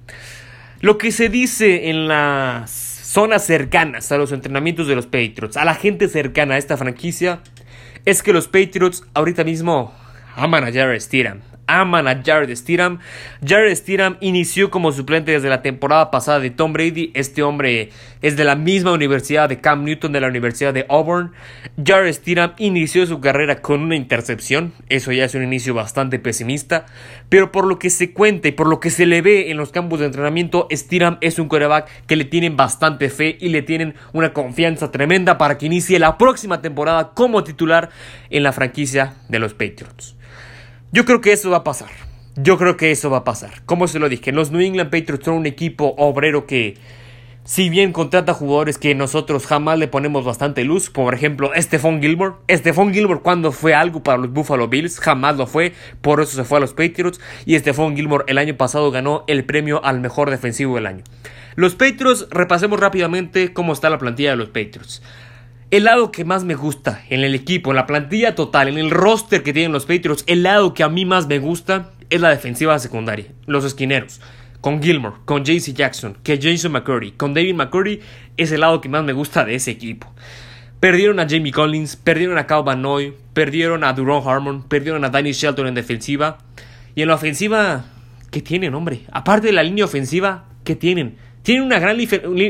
Lo 0.81 0.97
que 0.97 1.11
se 1.11 1.29
dice 1.29 1.89
en 1.89 2.07
las 2.07 2.71
zonas 2.71 3.45
cercanas 3.45 4.11
a 4.11 4.17
los 4.17 4.31
entrenamientos 4.31 4.87
de 4.87 4.95
los 4.95 5.05
Patriots, 5.05 5.55
a 5.55 5.63
la 5.63 5.75
gente 5.75 6.07
cercana 6.07 6.55
a 6.55 6.57
esta 6.57 6.75
franquicia, 6.75 7.39
es 8.05 8.23
que 8.23 8.33
los 8.33 8.47
Patriots 8.47 9.03
ahorita 9.13 9.43
mismo 9.43 9.93
aman 10.35 10.63
a 10.63 10.71
Jared 10.71 10.99
Stidham 10.99 11.41
aman 11.71 12.07
a 12.07 12.21
Jared 12.23 12.53
Stidham. 12.55 12.99
Jared 13.45 13.75
Stidham 13.75 14.17
inició 14.19 14.69
como 14.69 14.91
suplente 14.91 15.31
desde 15.31 15.49
la 15.49 15.61
temporada 15.61 16.11
pasada 16.11 16.39
de 16.39 16.49
Tom 16.49 16.73
Brady. 16.73 17.11
Este 17.13 17.43
hombre 17.43 17.89
es 18.21 18.35
de 18.35 18.43
la 18.43 18.55
misma 18.55 18.91
universidad 18.91 19.49
de 19.49 19.61
Cam 19.61 19.83
Newton 19.83 20.11
de 20.11 20.21
la 20.21 20.27
Universidad 20.27 20.73
de 20.73 20.85
Auburn. 20.89 21.31
Jared 21.83 22.13
Stidham 22.13 22.53
inició 22.57 23.05
su 23.05 23.21
carrera 23.21 23.61
con 23.61 23.81
una 23.81 23.95
intercepción. 23.95 24.73
Eso 24.89 25.11
ya 25.11 25.25
es 25.25 25.35
un 25.35 25.43
inicio 25.43 25.73
bastante 25.73 26.19
pesimista. 26.19 26.85
Pero 27.29 27.51
por 27.51 27.65
lo 27.65 27.79
que 27.79 27.89
se 27.89 28.11
cuenta 28.11 28.49
y 28.49 28.51
por 28.51 28.67
lo 28.67 28.79
que 28.79 28.89
se 28.89 29.05
le 29.05 29.21
ve 29.21 29.49
en 29.49 29.57
los 29.57 29.71
campos 29.71 29.99
de 29.99 30.07
entrenamiento, 30.07 30.67
Stidham 30.71 31.17
es 31.21 31.39
un 31.39 31.47
quarterback 31.47 31.87
que 32.05 32.15
le 32.15 32.25
tienen 32.25 32.57
bastante 32.57 33.09
fe 33.09 33.37
y 33.39 33.49
le 33.49 33.61
tienen 33.61 33.95
una 34.13 34.33
confianza 34.33 34.91
tremenda 34.91 35.37
para 35.37 35.57
que 35.57 35.65
inicie 35.65 35.99
la 35.99 36.17
próxima 36.17 36.61
temporada 36.61 37.11
como 37.13 37.43
titular 37.43 37.89
en 38.29 38.43
la 38.43 38.51
franquicia 38.51 39.15
de 39.29 39.39
los 39.39 39.53
Patriots. 39.53 40.15
Yo 40.93 41.05
creo 41.05 41.21
que 41.21 41.31
eso 41.31 41.49
va 41.49 41.57
a 41.57 41.63
pasar. 41.63 41.89
Yo 42.35 42.57
creo 42.57 42.75
que 42.75 42.91
eso 42.91 43.09
va 43.09 43.19
a 43.19 43.23
pasar. 43.23 43.63
Como 43.65 43.87
se 43.87 43.97
lo 43.97 44.09
dije, 44.09 44.33
los 44.33 44.51
New 44.51 44.59
England 44.59 44.89
Patriots 44.89 45.23
son 45.23 45.35
un 45.35 45.45
equipo 45.45 45.95
obrero 45.97 46.45
que, 46.45 46.75
si 47.45 47.69
bien 47.69 47.93
contrata 47.93 48.33
jugadores 48.33 48.77
que 48.77 48.93
nosotros 48.93 49.47
jamás 49.47 49.79
le 49.79 49.87
ponemos 49.87 50.25
bastante 50.25 50.65
luz, 50.65 50.89
por 50.89 51.13
ejemplo, 51.13 51.49
Stephon 51.55 52.01
Gilmore. 52.01 52.33
Stephon 52.49 52.93
Gilmore 52.93 53.21
cuando 53.21 53.53
fue 53.53 53.73
algo 53.73 54.03
para 54.03 54.17
los 54.17 54.33
Buffalo 54.33 54.67
Bills, 54.67 54.99
jamás 54.99 55.37
lo 55.37 55.47
fue, 55.47 55.71
por 56.01 56.19
eso 56.19 56.35
se 56.35 56.43
fue 56.43 56.57
a 56.57 56.61
los 56.61 56.73
Patriots. 56.73 57.21
Y 57.45 57.57
Stephon 57.57 57.95
Gilmore 57.95 58.25
el 58.27 58.37
año 58.37 58.57
pasado 58.57 58.91
ganó 58.91 59.23
el 59.27 59.45
premio 59.45 59.81
al 59.85 60.01
mejor 60.01 60.29
defensivo 60.29 60.75
del 60.75 60.87
año. 60.87 61.05
Los 61.55 61.75
Patriots, 61.75 62.27
repasemos 62.31 62.81
rápidamente 62.81 63.53
cómo 63.53 63.71
está 63.71 63.89
la 63.89 63.97
plantilla 63.97 64.31
de 64.31 64.35
los 64.35 64.49
Patriots. 64.49 65.01
El 65.71 65.85
lado 65.85 66.11
que 66.11 66.25
más 66.25 66.43
me 66.43 66.55
gusta 66.55 67.01
en 67.09 67.21
el 67.21 67.33
equipo, 67.33 67.69
en 67.69 67.77
la 67.77 67.85
plantilla 67.85 68.35
total, 68.35 68.67
en 68.67 68.77
el 68.77 68.91
roster 68.91 69.41
que 69.41 69.53
tienen 69.53 69.71
los 69.71 69.85
Patriots, 69.85 70.25
el 70.27 70.43
lado 70.43 70.73
que 70.73 70.83
a 70.83 70.89
mí 70.89 71.05
más 71.05 71.27
me 71.27 71.39
gusta 71.39 71.91
es 72.09 72.19
la 72.19 72.29
defensiva 72.29 72.77
secundaria, 72.77 73.27
los 73.45 73.63
esquineros. 73.63 74.19
Con 74.59 74.83
Gilmore, 74.83 75.15
con 75.23 75.45
JC 75.45 75.73
Jackson, 75.73 76.17
que 76.23 76.37
Jason 76.41 76.73
McCurry, 76.73 77.13
con 77.13 77.33
David 77.33 77.55
McCurry, 77.55 78.01
es 78.35 78.51
el 78.51 78.59
lado 78.59 78.81
que 78.81 78.89
más 78.89 79.05
me 79.05 79.13
gusta 79.13 79.45
de 79.45 79.55
ese 79.55 79.71
equipo. 79.71 80.13
Perdieron 80.81 81.21
a 81.21 81.27
Jamie 81.29 81.53
Collins, 81.53 81.95
perdieron 81.95 82.37
a 82.37 82.47
Cal 82.47 82.81
Noy, 82.81 83.13
perdieron 83.31 83.85
a 83.85 83.93
Duron 83.93 84.27
Harmon, 84.27 84.63
perdieron 84.63 85.05
a 85.05 85.09
Danny 85.09 85.31
Shelton 85.31 85.67
en 85.67 85.75
defensiva. 85.75 86.39
Y 86.95 87.01
en 87.01 87.07
la 87.07 87.15
ofensiva, 87.15 87.85
¿qué 88.29 88.41
tienen, 88.41 88.75
hombre? 88.75 89.03
Aparte 89.13 89.47
de 89.47 89.53
la 89.53 89.63
línea 89.63 89.85
ofensiva, 89.85 90.47
¿qué 90.65 90.75
tienen? 90.75 91.15
Tiene 91.43 91.63
una 91.63 91.79
gran, 91.79 91.97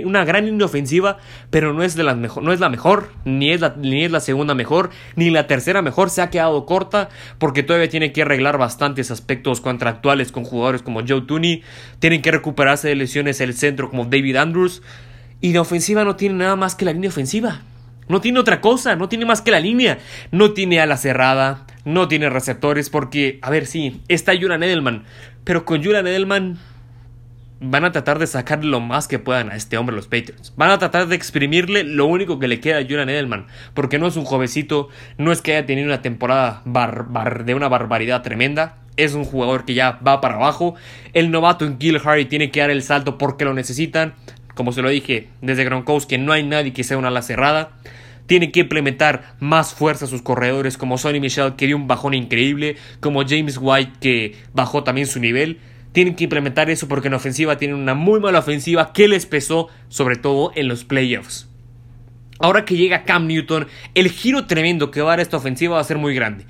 una 0.05 0.25
gran 0.25 0.45
línea 0.45 0.65
ofensiva, 0.65 1.17
pero 1.49 1.73
no 1.73 1.81
es, 1.83 1.95
de 1.95 2.03
no 2.03 2.51
es 2.51 2.59
la 2.59 2.69
mejor, 2.69 3.11
ni 3.23 3.51
es 3.51 3.61
la, 3.61 3.75
ni 3.77 4.03
es 4.03 4.11
la 4.11 4.19
segunda 4.19 4.53
mejor, 4.53 4.89
ni 5.15 5.29
la 5.29 5.47
tercera 5.47 5.81
mejor. 5.81 6.09
Se 6.09 6.21
ha 6.21 6.29
quedado 6.29 6.65
corta 6.65 7.09
porque 7.37 7.63
todavía 7.63 7.89
tiene 7.89 8.11
que 8.11 8.23
arreglar 8.23 8.57
bastantes 8.57 9.09
aspectos 9.09 9.61
contractuales 9.61 10.31
con 10.31 10.43
jugadores 10.43 10.81
como 10.81 11.01
Joe 11.07 11.21
Tooney. 11.21 11.63
Tienen 11.99 12.21
que 12.21 12.31
recuperarse 12.31 12.89
de 12.89 12.95
lesiones 12.95 13.39
el 13.39 13.53
centro 13.53 13.89
como 13.89 14.05
David 14.05 14.35
Andrews. 14.35 14.81
Y 15.39 15.53
la 15.53 15.61
ofensiva 15.61 16.03
no 16.03 16.17
tiene 16.17 16.35
nada 16.35 16.55
más 16.55 16.75
que 16.75 16.85
la 16.85 16.91
línea 16.91 17.09
ofensiva. 17.09 17.61
No 18.09 18.19
tiene 18.19 18.39
otra 18.39 18.59
cosa, 18.59 18.97
no 18.97 19.07
tiene 19.07 19.25
más 19.25 19.41
que 19.41 19.51
la 19.51 19.61
línea. 19.61 19.99
No 20.31 20.51
tiene 20.51 20.81
ala 20.81 20.97
cerrada, 20.97 21.65
no 21.85 22.09
tiene 22.09 22.29
receptores 22.29 22.89
porque, 22.89 23.39
a 23.41 23.49
ver, 23.49 23.65
sí, 23.65 24.01
está 24.09 24.33
Julian 24.33 24.63
Edelman. 24.63 25.05
Pero 25.45 25.63
con 25.63 25.81
Julian 25.81 26.05
Edelman 26.05 26.59
van 27.61 27.85
a 27.85 27.91
tratar 27.91 28.17
de 28.17 28.27
sacarle 28.27 28.69
lo 28.69 28.79
más 28.79 29.07
que 29.07 29.19
puedan 29.19 29.51
a 29.51 29.55
este 29.55 29.77
hombre 29.77 29.95
los 29.95 30.07
Patriots. 30.07 30.51
Van 30.57 30.71
a 30.71 30.79
tratar 30.79 31.07
de 31.07 31.15
exprimirle 31.15 31.83
lo 31.83 32.07
único 32.07 32.39
que 32.39 32.47
le 32.47 32.59
queda 32.59 32.79
a 32.79 32.81
Julian 32.81 33.07
Edelman, 33.07 33.45
porque 33.75 33.99
no 33.99 34.07
es 34.07 34.17
un 34.17 34.25
jovencito, 34.25 34.89
no 35.17 35.31
es 35.31 35.41
que 35.41 35.55
haya 35.55 35.65
tenido 35.65 35.87
una 35.87 36.01
temporada 36.01 36.63
de 36.65 37.53
una 37.53 37.69
barbaridad 37.69 38.23
tremenda, 38.23 38.77
es 38.97 39.13
un 39.13 39.25
jugador 39.25 39.63
que 39.63 39.75
ya 39.75 39.99
va 40.05 40.21
para 40.21 40.35
abajo. 40.35 40.75
El 41.13 41.31
novato 41.31 41.65
en 41.65 41.79
Gil 41.79 42.01
Harry 42.03 42.25
tiene 42.25 42.51
que 42.51 42.59
dar 42.59 42.71
el 42.71 42.83
salto 42.83 43.17
porque 43.17 43.45
lo 43.45 43.53
necesitan. 43.53 44.15
Como 44.55 44.73
se 44.73 44.81
lo 44.81 44.89
dije 44.89 45.29
desde 45.41 45.63
Gronkowski, 45.63 46.17
no 46.17 46.33
hay 46.33 46.43
nadie 46.43 46.73
que 46.73 46.83
sea 46.83 46.97
una 46.97 47.07
ala 47.07 47.21
cerrada. 47.21 47.71
Tiene 48.25 48.51
que 48.51 48.61
implementar 48.61 49.35
más 49.39 49.73
fuerza 49.73 50.05
a 50.05 50.07
sus 50.07 50.21
corredores, 50.21 50.77
como 50.77 50.97
Sonny 50.97 51.19
Michel, 51.19 51.55
que 51.55 51.67
dio 51.67 51.75
un 51.75 51.87
bajón 51.87 52.13
increíble, 52.13 52.75
como 52.99 53.23
James 53.27 53.57
White, 53.61 53.93
que 53.99 54.35
bajó 54.53 54.83
también 54.83 55.07
su 55.07 55.19
nivel. 55.19 55.59
Tienen 55.91 56.15
que 56.15 56.23
implementar 56.23 56.69
eso 56.69 56.87
porque 56.87 57.07
en 57.07 57.13
ofensiva 57.13 57.57
tienen 57.57 57.77
una 57.77 57.93
muy 57.93 58.19
mala 58.19 58.39
ofensiva 58.39 58.93
que 58.93 59.07
les 59.07 59.25
pesó, 59.25 59.67
sobre 59.89 60.15
todo 60.15 60.51
en 60.55 60.67
los 60.67 60.85
playoffs. 60.85 61.49
Ahora 62.39 62.65
que 62.65 62.75
llega 62.75 63.03
Cam 63.03 63.27
Newton, 63.27 63.67
el 63.93 64.09
giro 64.09 64.47
tremendo 64.47 64.89
que 64.89 65.01
va 65.01 65.09
a 65.09 65.13
dar 65.13 65.19
esta 65.19 65.37
ofensiva 65.37 65.75
va 65.75 65.81
a 65.81 65.85
ser 65.85 65.97
muy 65.97 66.15
grande. 66.15 66.45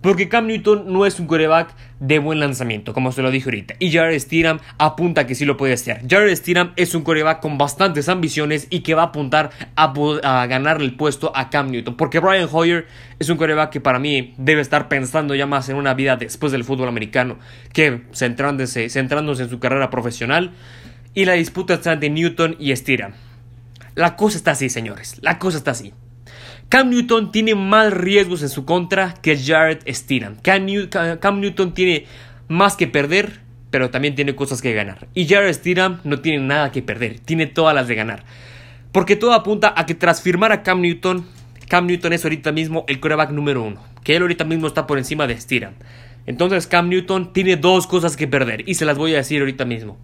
Porque 0.00 0.28
Cam 0.28 0.46
Newton 0.46 0.92
no 0.92 1.06
es 1.06 1.18
un 1.18 1.26
coreback 1.26 1.74
de 1.98 2.18
buen 2.18 2.38
lanzamiento, 2.38 2.92
como 2.92 3.12
se 3.12 3.22
lo 3.22 3.30
dije 3.30 3.48
ahorita. 3.48 3.74
Y 3.78 3.90
Jared 3.90 4.18
Stidham 4.18 4.60
apunta 4.78 5.26
que 5.26 5.34
sí 5.34 5.44
lo 5.44 5.56
puede 5.56 5.72
hacer. 5.72 6.02
Jared 6.08 6.34
Stidham 6.36 6.72
es 6.76 6.94
un 6.94 7.02
coreback 7.02 7.40
con 7.40 7.58
bastantes 7.58 8.08
ambiciones 8.08 8.66
y 8.70 8.80
que 8.80 8.94
va 8.94 9.02
a 9.02 9.06
apuntar 9.06 9.50
a, 9.74 10.46
ganarle 10.46 10.84
el 10.84 10.96
puesto 10.96 11.32
a 11.34 11.50
Cam 11.50 11.70
Newton. 11.70 11.96
Porque 11.96 12.20
Brian 12.20 12.48
Hoyer 12.50 12.86
es 13.18 13.28
un 13.30 13.36
coreback 13.36 13.70
que 13.70 13.80
para 13.80 13.98
mí 13.98 14.34
debe 14.36 14.60
estar 14.60 14.88
pensando 14.88 15.34
ya 15.34 15.46
más 15.46 15.68
en 15.68 15.76
una 15.76 15.94
vida 15.94 16.16
después 16.16 16.52
del 16.52 16.64
fútbol 16.64 16.88
americano 16.88 17.38
que 17.72 18.02
centrándose, 18.12 18.88
centrándose 18.90 19.44
en 19.44 19.50
su 19.50 19.58
carrera 19.58 19.90
profesional. 19.90 20.52
Y 21.14 21.24
la 21.24 21.32
disputa 21.32 21.74
está 21.74 21.94
entre 21.94 22.10
Newton 22.10 22.56
y 22.58 22.76
Stidham. 22.76 23.12
La 23.94 24.14
cosa 24.14 24.36
está 24.36 24.50
así, 24.50 24.68
señores. 24.68 25.16
La 25.22 25.38
cosa 25.38 25.56
está 25.56 25.70
así. 25.70 25.94
Cam 26.68 26.90
Newton 26.90 27.30
tiene 27.30 27.54
más 27.54 27.92
riesgos 27.92 28.42
en 28.42 28.48
su 28.48 28.64
contra 28.64 29.14
que 29.22 29.38
Jared 29.38 29.82
Stidham. 29.88 30.36
Cam, 30.42 30.64
Newton 31.40 31.74
tiene 31.74 32.06
más 32.48 32.74
que 32.74 32.88
perder, 32.88 33.40
pero 33.70 33.90
también 33.90 34.16
tiene 34.16 34.34
cosas 34.34 34.60
que 34.60 34.74
ganar. 34.74 35.06
Y 35.14 35.28
Jared 35.28 35.52
Stidham 35.52 36.00
no 36.02 36.20
tiene 36.20 36.44
nada 36.44 36.72
que 36.72 36.82
perder, 36.82 37.20
tiene 37.20 37.46
todas 37.46 37.72
las 37.72 37.86
de 37.86 37.94
ganar. 37.94 38.24
Porque 38.90 39.14
todo 39.14 39.32
apunta 39.32 39.74
a 39.76 39.86
que 39.86 39.94
tras 39.94 40.22
firmar 40.22 40.50
a 40.50 40.64
Cam 40.64 40.80
Newton, 40.80 41.24
Cam 41.68 41.86
Newton 41.86 42.12
es 42.12 42.24
ahorita 42.24 42.50
mismo 42.50 42.84
el 42.88 42.98
coreback 42.98 43.30
número 43.30 43.62
uno. 43.62 43.84
Que 44.02 44.16
él 44.16 44.22
ahorita 44.22 44.44
mismo 44.44 44.66
está 44.66 44.88
por 44.88 44.98
encima 44.98 45.28
de 45.28 45.40
Stidham. 45.40 45.74
Entonces 46.26 46.66
Cam 46.66 46.88
Newton 46.88 47.32
tiene 47.32 47.56
dos 47.56 47.86
cosas 47.86 48.16
que 48.16 48.26
perder 48.26 48.68
y 48.68 48.74
se 48.74 48.84
las 48.84 48.98
voy 48.98 49.14
a 49.14 49.18
decir 49.18 49.40
ahorita 49.40 49.64
mismo 49.64 49.98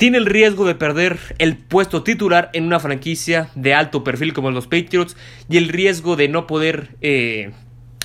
tiene 0.00 0.16
el 0.16 0.24
riesgo 0.24 0.64
de 0.64 0.74
perder 0.74 1.18
el 1.36 1.58
puesto 1.58 2.02
titular 2.02 2.48
en 2.54 2.64
una 2.64 2.80
franquicia 2.80 3.50
de 3.54 3.74
alto 3.74 4.02
perfil 4.02 4.32
como 4.32 4.50
los 4.50 4.66
Patriots 4.66 5.14
y 5.50 5.58
el 5.58 5.68
riesgo 5.68 6.16
de 6.16 6.26
no 6.26 6.46
poder 6.46 6.96
eh, 7.02 7.50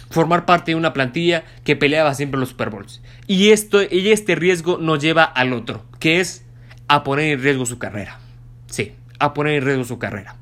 formar 0.09 0.45
parte 0.45 0.71
de 0.71 0.75
una 0.75 0.91
plantilla 0.91 1.45
que 1.63 1.77
peleaba 1.77 2.13
siempre 2.13 2.37
los 2.37 2.49
Super 2.49 2.69
Bowls. 2.69 3.01
Y, 3.27 3.51
esto, 3.51 3.79
y 3.81 4.09
este 4.09 4.35
riesgo 4.35 4.77
nos 4.77 5.01
lleva 5.01 5.23
al 5.23 5.53
otro, 5.53 5.85
que 6.01 6.19
es 6.19 6.43
a 6.89 7.05
poner 7.05 7.31
en 7.31 7.41
riesgo 7.41 7.65
su 7.65 7.79
carrera. 7.79 8.19
Sí, 8.67 8.91
a 9.19 9.33
poner 9.33 9.53
en 9.53 9.63
riesgo 9.63 9.85
su 9.85 9.97
carrera. 9.97 10.35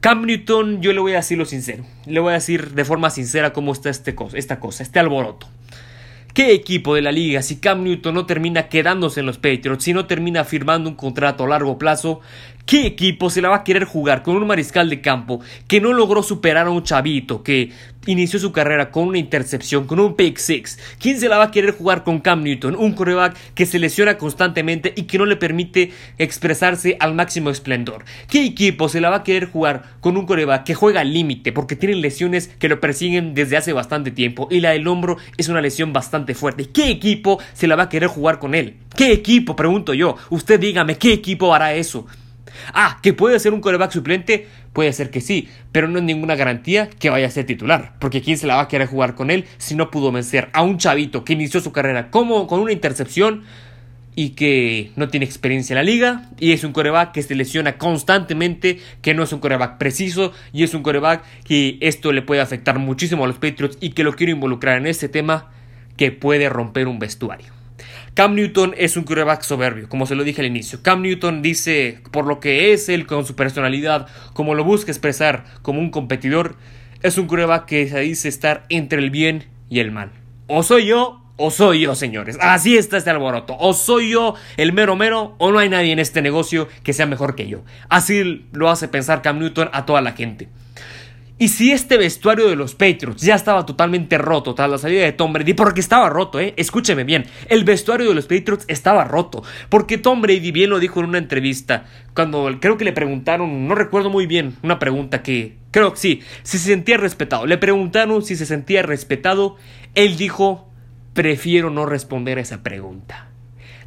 Cam 0.00 0.26
Newton, 0.26 0.82
yo 0.82 0.92
le 0.92 1.00
voy 1.00 1.12
a 1.12 1.16
decir 1.16 1.38
lo 1.38 1.46
sincero, 1.46 1.86
le 2.04 2.20
voy 2.20 2.32
a 2.32 2.34
decir 2.34 2.72
de 2.72 2.84
forma 2.84 3.08
sincera 3.08 3.54
cómo 3.54 3.72
está 3.72 3.88
este 3.88 4.14
esta 4.34 4.60
cosa, 4.60 4.82
este 4.82 4.98
alboroto. 4.98 5.48
¿Qué 6.34 6.54
equipo 6.54 6.94
de 6.94 7.02
la 7.02 7.12
liga, 7.12 7.42
si 7.42 7.60
Cam 7.60 7.82
Newton 7.82 8.14
no 8.14 8.24
termina 8.24 8.68
quedándose 8.68 9.20
en 9.20 9.26
los 9.26 9.36
Patriots, 9.36 9.84
si 9.84 9.92
no 9.92 10.06
termina 10.06 10.44
firmando 10.44 10.88
un 10.88 10.96
contrato 10.96 11.44
a 11.44 11.48
largo 11.48 11.76
plazo, 11.76 12.20
¿Qué 12.64 12.86
equipo 12.86 13.28
se 13.28 13.42
la 13.42 13.48
va 13.48 13.56
a 13.56 13.64
querer 13.64 13.84
jugar 13.84 14.22
con 14.22 14.36
un 14.36 14.46
mariscal 14.46 14.88
de 14.88 15.00
campo 15.00 15.40
que 15.66 15.80
no 15.80 15.92
logró 15.92 16.22
superar 16.22 16.68
a 16.68 16.70
un 16.70 16.84
chavito 16.84 17.42
que 17.42 17.72
inició 18.06 18.38
su 18.38 18.52
carrera 18.52 18.90
con 18.90 19.08
una 19.08 19.18
intercepción, 19.18 19.86
con 19.86 19.98
un 19.98 20.14
pick 20.14 20.38
six? 20.38 20.78
¿Quién 21.00 21.18
se 21.18 21.28
la 21.28 21.38
va 21.38 21.44
a 21.44 21.50
querer 21.50 21.72
jugar 21.72 22.04
con 22.04 22.20
Cam 22.20 22.44
Newton, 22.44 22.76
un 22.76 22.92
coreback 22.92 23.36
que 23.54 23.66
se 23.66 23.80
lesiona 23.80 24.16
constantemente 24.16 24.92
y 24.96 25.02
que 25.02 25.18
no 25.18 25.26
le 25.26 25.36
permite 25.36 25.90
expresarse 26.18 26.96
al 27.00 27.14
máximo 27.14 27.50
esplendor? 27.50 28.04
¿Qué 28.30 28.44
equipo 28.44 28.88
se 28.88 29.00
la 29.00 29.10
va 29.10 29.16
a 29.16 29.24
querer 29.24 29.50
jugar 29.50 29.82
con 30.00 30.16
un 30.16 30.24
coreback 30.24 30.62
que 30.64 30.74
juega 30.74 31.00
al 31.00 31.12
límite 31.12 31.50
porque 31.52 31.74
tiene 31.74 31.96
lesiones 31.96 32.46
que 32.46 32.68
lo 32.68 32.78
persiguen 32.78 33.34
desde 33.34 33.56
hace 33.56 33.72
bastante 33.72 34.12
tiempo 34.12 34.46
y 34.50 34.60
la 34.60 34.70
del 34.70 34.86
hombro 34.86 35.16
es 35.36 35.48
una 35.48 35.60
lesión 35.60 35.92
bastante 35.92 36.34
fuerte? 36.34 36.70
¿Qué 36.70 36.90
equipo 36.90 37.40
se 37.54 37.66
la 37.66 37.74
va 37.74 37.84
a 37.84 37.88
querer 37.88 38.08
jugar 38.08 38.38
con 38.38 38.54
él? 38.54 38.76
¿Qué 38.96 39.12
equipo? 39.12 39.56
Pregunto 39.56 39.94
yo. 39.94 40.16
Usted 40.30 40.60
dígame, 40.60 40.96
¿qué 40.96 41.12
equipo 41.12 41.52
hará 41.52 41.74
eso? 41.74 42.06
Ah, 42.74 42.98
que 43.02 43.12
puede 43.12 43.38
ser 43.38 43.52
un 43.52 43.60
coreback 43.60 43.92
suplente, 43.92 44.46
puede 44.72 44.92
ser 44.92 45.10
que 45.10 45.20
sí, 45.20 45.48
pero 45.70 45.88
no 45.88 45.98
es 45.98 46.04
ninguna 46.04 46.36
garantía 46.36 46.88
que 46.88 47.10
vaya 47.10 47.26
a 47.26 47.30
ser 47.30 47.46
titular, 47.46 47.94
porque 47.98 48.22
quién 48.22 48.38
se 48.38 48.46
la 48.46 48.56
va 48.56 48.62
a 48.62 48.68
querer 48.68 48.88
jugar 48.88 49.14
con 49.14 49.30
él 49.30 49.46
si 49.58 49.74
no 49.74 49.90
pudo 49.90 50.12
vencer 50.12 50.48
a 50.52 50.62
un 50.62 50.78
chavito 50.78 51.24
que 51.24 51.34
inició 51.34 51.60
su 51.60 51.72
carrera 51.72 52.10
como 52.10 52.46
con 52.46 52.60
una 52.60 52.72
intercepción 52.72 53.44
y 54.14 54.30
que 54.30 54.90
no 54.96 55.08
tiene 55.08 55.24
experiencia 55.24 55.74
en 55.74 55.78
la 55.78 55.82
liga 55.82 56.28
y 56.38 56.52
es 56.52 56.64
un 56.64 56.72
coreback 56.72 57.12
que 57.12 57.22
se 57.22 57.34
lesiona 57.34 57.78
constantemente, 57.78 58.78
que 59.00 59.14
no 59.14 59.22
es 59.22 59.32
un 59.32 59.40
coreback 59.40 59.78
preciso 59.78 60.32
y 60.52 60.64
es 60.64 60.74
un 60.74 60.82
coreback 60.82 61.24
que 61.44 61.78
esto 61.80 62.12
le 62.12 62.22
puede 62.22 62.40
afectar 62.40 62.78
muchísimo 62.78 63.24
a 63.24 63.26
los 63.26 63.36
Patriots 63.36 63.78
y 63.80 63.90
que 63.90 64.04
lo 64.04 64.14
quiero 64.14 64.32
involucrar 64.32 64.76
en 64.76 64.86
este 64.86 65.08
tema 65.08 65.50
que 65.96 66.12
puede 66.12 66.48
romper 66.48 66.88
un 66.88 66.98
vestuario. 66.98 67.61
Cam 68.14 68.34
Newton 68.34 68.74
es 68.76 68.98
un 68.98 69.04
quarterback 69.04 69.40
soberbio, 69.40 69.88
como 69.88 70.04
se 70.04 70.14
lo 70.14 70.22
dije 70.22 70.42
al 70.42 70.46
inicio. 70.46 70.82
Cam 70.82 71.00
Newton 71.00 71.40
dice, 71.40 72.00
por 72.10 72.26
lo 72.26 72.40
que 72.40 72.74
es 72.74 72.90
él 72.90 73.06
con 73.06 73.24
su 73.24 73.34
personalidad, 73.34 74.06
como 74.34 74.54
lo 74.54 74.64
busca 74.64 74.90
expresar 74.90 75.44
como 75.62 75.80
un 75.80 75.90
competidor, 75.90 76.56
es 77.02 77.16
un 77.16 77.26
quarterback 77.26 77.64
que 77.64 77.86
dice 78.00 78.28
estar 78.28 78.64
entre 78.68 78.98
el 78.98 79.10
bien 79.10 79.46
y 79.70 79.80
el 79.80 79.92
mal. 79.92 80.10
O 80.46 80.62
soy 80.62 80.88
yo, 80.88 81.22
o 81.38 81.50
soy 81.50 81.80
yo, 81.80 81.94
señores. 81.94 82.36
Así 82.38 82.76
está 82.76 82.98
este 82.98 83.08
alboroto. 83.08 83.56
O 83.58 83.72
soy 83.72 84.10
yo 84.10 84.34
el 84.58 84.74
mero 84.74 84.94
mero, 84.94 85.34
o 85.38 85.50
no 85.50 85.58
hay 85.58 85.70
nadie 85.70 85.92
en 85.92 85.98
este 85.98 86.20
negocio 86.20 86.68
que 86.82 86.92
sea 86.92 87.06
mejor 87.06 87.34
que 87.34 87.48
yo. 87.48 87.64
Así 87.88 88.46
lo 88.52 88.68
hace 88.68 88.88
pensar 88.88 89.22
Cam 89.22 89.38
Newton 89.38 89.70
a 89.72 89.86
toda 89.86 90.02
la 90.02 90.12
gente. 90.12 90.48
Y 91.38 91.48
si 91.48 91.72
este 91.72 91.96
vestuario 91.96 92.48
de 92.48 92.56
los 92.56 92.74
Patriots 92.74 93.22
ya 93.22 93.34
estaba 93.34 93.66
totalmente 93.66 94.16
roto 94.18 94.54
tras 94.54 94.70
la 94.70 94.78
salida 94.78 95.02
de 95.02 95.12
Tom 95.12 95.32
Brady, 95.32 95.54
porque 95.54 95.80
estaba 95.80 96.08
roto, 96.08 96.38
eh, 96.38 96.54
escúcheme 96.56 97.04
bien, 97.04 97.24
el 97.48 97.64
vestuario 97.64 98.08
de 98.08 98.14
los 98.14 98.26
Patriots 98.26 98.64
estaba 98.68 99.04
roto, 99.04 99.42
porque 99.68 99.98
Tom 99.98 100.20
Brady 100.20 100.52
bien 100.52 100.70
lo 100.70 100.78
dijo 100.78 101.00
en 101.00 101.06
una 101.06 101.18
entrevista, 101.18 101.86
cuando 102.14 102.48
creo 102.60 102.76
que 102.76 102.84
le 102.84 102.92
preguntaron, 102.92 103.66
no 103.66 103.74
recuerdo 103.74 104.08
muy 104.10 104.26
bien, 104.26 104.56
una 104.62 104.78
pregunta 104.78 105.22
que 105.22 105.56
creo 105.72 105.92
que 105.92 105.98
sí, 105.98 106.22
si 106.44 106.58
se 106.58 106.68
sentía 106.68 106.96
respetado, 106.96 107.46
le 107.46 107.58
preguntaron 107.58 108.22
si 108.22 108.36
se 108.36 108.46
sentía 108.46 108.82
respetado, 108.82 109.56
él 109.94 110.16
dijo, 110.16 110.68
prefiero 111.12 111.70
no 111.70 111.86
responder 111.86 112.38
a 112.38 112.42
esa 112.42 112.62
pregunta. 112.62 113.31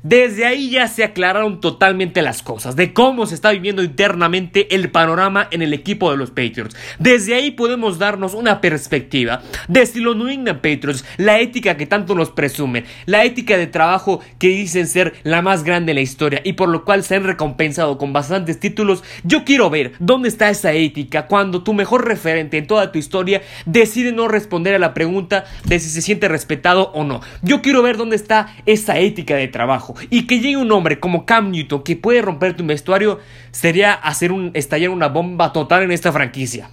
Desde 0.07 0.45
ahí 0.45 0.69
ya 0.69 0.87
se 0.87 1.03
aclararon 1.03 1.59
totalmente 1.59 2.21
las 2.21 2.43
cosas, 2.43 2.75
de 2.75 2.93
cómo 2.93 3.25
se 3.25 3.33
está 3.33 3.49
viviendo 3.49 3.81
internamente 3.81 4.75
el 4.75 4.91
panorama 4.91 5.47
en 5.49 5.63
el 5.63 5.73
equipo 5.73 6.11
de 6.11 6.17
los 6.17 6.29
Patriots. 6.29 6.75
Desde 6.99 7.33
ahí 7.33 7.49
podemos 7.49 7.97
darnos 7.97 8.35
una 8.35 8.61
perspectiva 8.61 9.41
de 9.67 9.83
si 9.87 10.01
los 10.01 10.15
New 10.15 10.27
England 10.27 10.61
Patriots, 10.61 11.03
la 11.17 11.39
ética 11.39 11.75
que 11.75 11.87
tanto 11.87 12.13
nos 12.13 12.29
presumen, 12.29 12.85
la 13.07 13.25
ética 13.25 13.57
de 13.57 13.65
trabajo 13.65 14.19
que 14.37 14.49
dicen 14.49 14.85
ser 14.85 15.15
la 15.23 15.41
más 15.41 15.63
grande 15.63 15.93
en 15.93 15.95
la 15.95 16.01
historia 16.01 16.39
y 16.43 16.53
por 16.53 16.69
lo 16.69 16.85
cual 16.85 17.03
se 17.03 17.15
han 17.15 17.23
recompensado 17.23 17.97
con 17.97 18.13
bastantes 18.13 18.59
títulos, 18.59 19.03
yo 19.23 19.43
quiero 19.43 19.71
ver 19.71 19.93
dónde 19.97 20.29
está 20.29 20.51
esa 20.51 20.71
ética 20.73 21.25
cuando 21.25 21.63
tu 21.63 21.73
mejor 21.73 22.07
referente 22.07 22.59
en 22.59 22.67
toda 22.67 22.91
tu 22.91 22.99
historia 22.99 23.41
decide 23.65 24.11
no 24.11 24.27
responder 24.27 24.75
a 24.75 24.79
la 24.79 24.93
pregunta 24.93 25.45
de 25.63 25.79
si 25.79 25.89
se 25.89 26.03
siente 26.03 26.27
respetado 26.27 26.91
o 26.91 27.03
no. 27.03 27.21
Yo 27.41 27.63
quiero 27.63 27.81
ver 27.81 27.97
dónde 27.97 28.17
está 28.17 28.55
esa 28.67 28.99
ética 28.99 29.35
de 29.35 29.47
trabajo 29.47 29.94
y 30.09 30.27
que 30.27 30.39
llegue 30.39 30.57
un 30.57 30.71
hombre 30.71 30.99
como 30.99 31.25
Cam 31.25 31.51
Newton 31.51 31.83
que 31.83 31.95
puede 31.95 32.21
romper 32.21 32.55
tu 32.55 32.65
vestuario 32.65 33.19
sería 33.51 33.93
hacer 33.93 34.31
un, 34.31 34.51
estallar 34.53 34.89
una 34.89 35.07
bomba 35.07 35.53
total 35.53 35.83
en 35.83 35.91
esta 35.91 36.11
franquicia. 36.11 36.69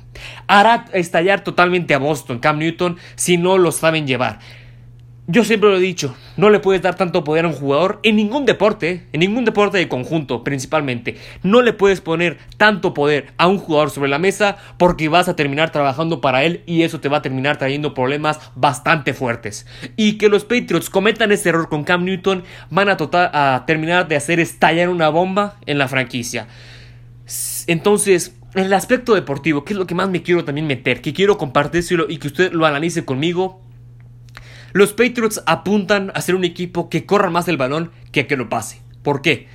Hará 0.47 0.87
estallar 0.93 1.43
totalmente 1.45 1.95
a 1.95 1.99
Boston 1.99 2.39
Cam 2.39 2.59
Newton 2.59 2.97
si 3.15 3.37
no 3.37 3.59
lo 3.59 3.73
saben 3.73 4.07
llevar. 4.07 4.41
Yo 5.33 5.45
siempre 5.45 5.71
lo 5.71 5.79
he 5.79 5.81
dicho, 5.81 6.15
no 6.37 6.51
le 6.51 6.61
puedes 6.61 6.83
dar 6.83 6.97
tanto 6.97 7.25
poder 7.25 7.47
a 7.47 7.49
un 7.49 7.55
jugador 7.55 8.01
en 8.03 8.17
ningún 8.17 8.45
deporte, 8.45 9.07
en 9.15 9.21
ningún 9.21 9.47
deporte 9.47 9.79
de 9.79 9.89
conjunto 9.89 10.45
principalmente. 10.45 11.17
No 11.43 11.63
le 11.63 11.73
puedes 11.73 12.03
poner 12.03 12.37
tanto 12.59 12.93
poder 12.93 13.33
a 13.39 13.47
un 13.47 13.57
jugador 13.57 13.89
sobre 13.89 14.11
la 14.11 14.19
mesa 14.19 14.59
porque 14.77 15.09
vas 15.09 15.31
a 15.31 15.35
terminar 15.35 15.73
trabajando 15.73 16.21
para 16.21 16.45
él 16.45 16.63
y 16.67 16.83
eso 16.83 17.01
te 17.01 17.09
va 17.09 17.17
a 17.17 17.23
terminar 17.23 17.57
trayendo 17.57 17.95
problemas 17.95 18.41
bastante 18.57 19.15
fuertes. 19.15 19.65
Y 19.97 20.19
que 20.19 20.29
los 20.29 20.45
Patriots 20.45 20.91
cometan 20.91 21.33
ese 21.33 21.49
error 21.49 21.71
con 21.71 21.85
Cam 21.85 22.05
Newton 22.05 22.45
van 22.69 22.91
a, 22.91 22.99
a 23.01 23.65
terminar 23.65 24.09
de 24.09 24.17
hacer 24.17 24.39
estallar 24.39 24.91
una 24.91 25.09
bomba 25.09 25.57
en 25.65 25.79
la 25.79 25.89
franquicia. 25.89 26.47
Entonces, 27.67 28.37
en 28.55 28.65
el 28.65 28.75
aspecto 28.75 29.15
deportivo, 29.15 29.65
que 29.65 29.73
es 29.73 29.79
lo 29.79 29.87
que 29.87 29.95
más 29.95 30.11
me 30.11 30.21
quiero 30.21 30.45
también 30.45 30.67
meter, 30.67 31.01
que 31.01 31.15
quiero 31.15 31.39
compartírselo 31.39 32.05
y 32.11 32.19
que 32.19 32.27
usted 32.27 32.53
lo 32.53 32.67
analice 32.67 33.07
conmigo, 33.07 33.63
los 34.73 34.93
Patriots 34.93 35.43
apuntan 35.47 36.13
a 36.15 36.21
ser 36.21 36.35
un 36.35 36.45
equipo 36.45 36.89
que 36.89 37.07
corra 37.07 37.31
más 37.31 37.49
el 37.49 37.57
balón 37.57 37.91
que 38.11 38.21
a 38.21 38.27
que 38.27 38.37
lo 38.37 38.49
pase. 38.49 38.81
¿Por 39.03 39.23
qué? 39.23 39.49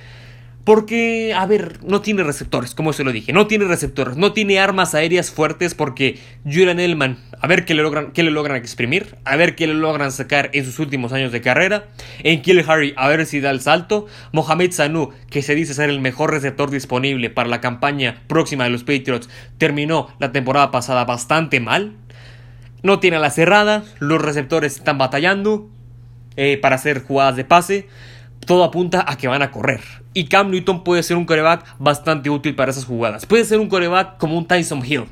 Porque, 0.68 1.32
a 1.34 1.46
ver, 1.46 1.78
no 1.82 2.02
tiene 2.02 2.22
receptores, 2.24 2.74
como 2.74 2.92
se 2.92 3.02
lo 3.02 3.10
dije. 3.10 3.32
No 3.32 3.46
tiene 3.46 3.64
receptores, 3.64 4.18
no 4.18 4.34
tiene 4.34 4.60
armas 4.60 4.94
aéreas 4.94 5.30
fuertes 5.30 5.74
porque 5.74 6.18
Julian 6.44 6.78
Edelman, 6.78 7.16
a 7.40 7.46
ver 7.46 7.64
qué 7.64 7.72
le 7.72 7.82
logran, 7.82 8.12
qué 8.12 8.22
le 8.22 8.30
logran 8.30 8.58
exprimir, 8.58 9.16
a 9.24 9.36
ver 9.36 9.56
qué 9.56 9.66
le 9.66 9.72
logran 9.72 10.12
sacar 10.12 10.50
en 10.52 10.66
sus 10.66 10.78
últimos 10.78 11.14
años 11.14 11.32
de 11.32 11.40
carrera. 11.40 11.86
En 12.22 12.42
Kill 12.42 12.62
Harry, 12.68 12.92
a 12.98 13.08
ver 13.08 13.24
si 13.24 13.40
da 13.40 13.50
el 13.50 13.62
salto. 13.62 14.08
Mohamed 14.32 14.72
Sanu, 14.72 15.08
que 15.30 15.40
se 15.40 15.54
dice 15.54 15.72
ser 15.72 15.88
el 15.88 16.02
mejor 16.02 16.32
receptor 16.32 16.70
disponible 16.70 17.30
para 17.30 17.48
la 17.48 17.62
campaña 17.62 18.22
próxima 18.26 18.64
de 18.64 18.70
los 18.70 18.84
Patriots, 18.84 19.30
terminó 19.56 20.08
la 20.18 20.32
temporada 20.32 20.70
pasada 20.70 21.06
bastante 21.06 21.60
mal. 21.60 21.96
No 22.82 23.00
tiene 23.00 23.18
la 23.18 23.30
cerrada, 23.30 23.84
los 23.98 24.22
receptores 24.22 24.76
están 24.76 24.98
batallando 24.98 25.68
eh, 26.36 26.58
para 26.58 26.76
hacer 26.76 27.02
jugadas 27.02 27.36
de 27.36 27.44
pase 27.44 27.88
todo 28.48 28.64
apunta 28.64 29.04
a 29.06 29.18
que 29.18 29.28
van 29.28 29.42
a 29.42 29.50
correr. 29.50 29.80
Y 30.14 30.24
Cam 30.24 30.50
Newton 30.50 30.82
puede 30.82 31.02
ser 31.02 31.18
un 31.18 31.26
coreback 31.26 31.66
bastante 31.78 32.30
útil 32.30 32.54
para 32.54 32.70
esas 32.70 32.86
jugadas. 32.86 33.26
Puede 33.26 33.44
ser 33.44 33.60
un 33.60 33.68
coreback 33.68 34.16
como 34.16 34.38
un 34.38 34.46
Tyson 34.46 34.82
Hill. 34.84 35.04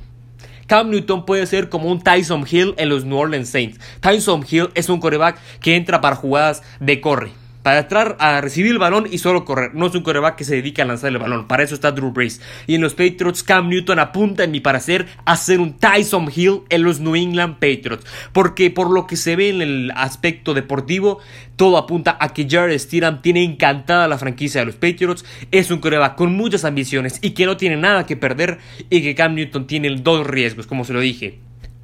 Cam 0.66 0.90
Newton 0.90 1.26
puede 1.26 1.46
ser 1.46 1.68
como 1.68 1.90
un 1.90 2.00
Tyson 2.00 2.46
Hill 2.50 2.74
en 2.78 2.88
los 2.88 3.04
New 3.04 3.18
Orleans 3.18 3.50
Saints. 3.50 3.78
Tyson 4.00 4.44
Hill 4.48 4.70
es 4.74 4.88
un 4.88 5.00
coreback 5.00 5.38
que 5.60 5.76
entra 5.76 6.00
para 6.00 6.16
jugadas 6.16 6.62
de 6.80 7.00
corre 7.00 7.30
para 7.66 7.80
entrar 7.80 8.16
a 8.20 8.40
recibir 8.40 8.70
el 8.70 8.78
balón 8.78 9.08
y 9.10 9.18
solo 9.18 9.44
correr. 9.44 9.74
No 9.74 9.88
es 9.88 9.94
un 9.96 10.04
coreback 10.04 10.36
que 10.36 10.44
se 10.44 10.54
dedica 10.54 10.84
a 10.84 10.86
lanzar 10.86 11.10
el 11.10 11.18
balón. 11.18 11.48
Para 11.48 11.64
eso 11.64 11.74
está 11.74 11.90
Drew 11.90 12.12
Brees. 12.12 12.40
Y 12.68 12.76
en 12.76 12.80
los 12.80 12.94
Patriots, 12.94 13.42
Cam 13.42 13.68
Newton 13.68 13.98
apunta, 13.98 14.44
en 14.44 14.52
mi 14.52 14.60
parecer, 14.60 15.06
a 15.24 15.36
ser 15.36 15.58
un 15.58 15.76
Tyson 15.76 16.30
Hill 16.32 16.60
en 16.68 16.84
los 16.84 17.00
New 17.00 17.16
England 17.16 17.54
Patriots. 17.54 18.06
Porque 18.32 18.70
por 18.70 18.92
lo 18.92 19.08
que 19.08 19.16
se 19.16 19.34
ve 19.34 19.48
en 19.48 19.62
el 19.62 19.92
aspecto 19.96 20.54
deportivo, 20.54 21.18
todo 21.56 21.76
apunta 21.76 22.16
a 22.20 22.32
que 22.32 22.46
Jared 22.48 22.78
Stidham 22.78 23.20
tiene 23.20 23.42
encantada 23.42 24.06
la 24.06 24.18
franquicia 24.18 24.60
de 24.60 24.66
los 24.66 24.76
Patriots. 24.76 25.24
Es 25.50 25.72
un 25.72 25.80
coreback 25.80 26.14
con 26.14 26.36
muchas 26.36 26.64
ambiciones 26.64 27.18
y 27.20 27.30
que 27.30 27.46
no 27.46 27.56
tiene 27.56 27.76
nada 27.76 28.06
que 28.06 28.16
perder. 28.16 28.58
Y 28.90 29.02
que 29.02 29.16
Cam 29.16 29.34
Newton 29.34 29.66
tiene 29.66 29.92
dos 29.96 30.24
riesgos, 30.24 30.68
como 30.68 30.84
se 30.84 30.92
lo 30.92 31.00
dije. 31.00 31.40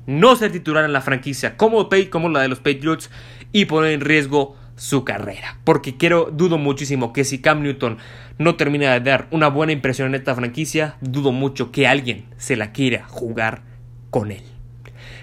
No 0.06 0.36
ser 0.36 0.52
titular 0.52 0.84
en 0.84 0.92
la 0.92 1.00
franquicia 1.00 1.56
como, 1.56 1.88
como 2.08 2.28
la 2.28 2.40
de 2.40 2.48
los 2.48 2.60
Patriots 2.60 3.10
y 3.50 3.64
poner 3.64 3.90
en 3.90 4.00
riesgo 4.00 4.61
su 4.76 5.04
carrera. 5.04 5.58
Porque 5.64 5.96
quiero, 5.96 6.30
dudo 6.32 6.58
muchísimo 6.58 7.12
que 7.12 7.24
si 7.24 7.40
Cam 7.40 7.62
Newton 7.62 7.98
no 8.38 8.56
termina 8.56 8.92
de 8.92 9.00
dar 9.00 9.28
una 9.30 9.48
buena 9.48 9.72
impresión 9.72 10.08
en 10.08 10.14
esta 10.14 10.34
franquicia, 10.34 10.96
dudo 11.00 11.32
mucho 11.32 11.70
que 11.72 11.86
alguien 11.86 12.26
se 12.36 12.56
la 12.56 12.72
quiera 12.72 13.06
jugar 13.08 13.62
con 14.10 14.30
él. 14.30 14.51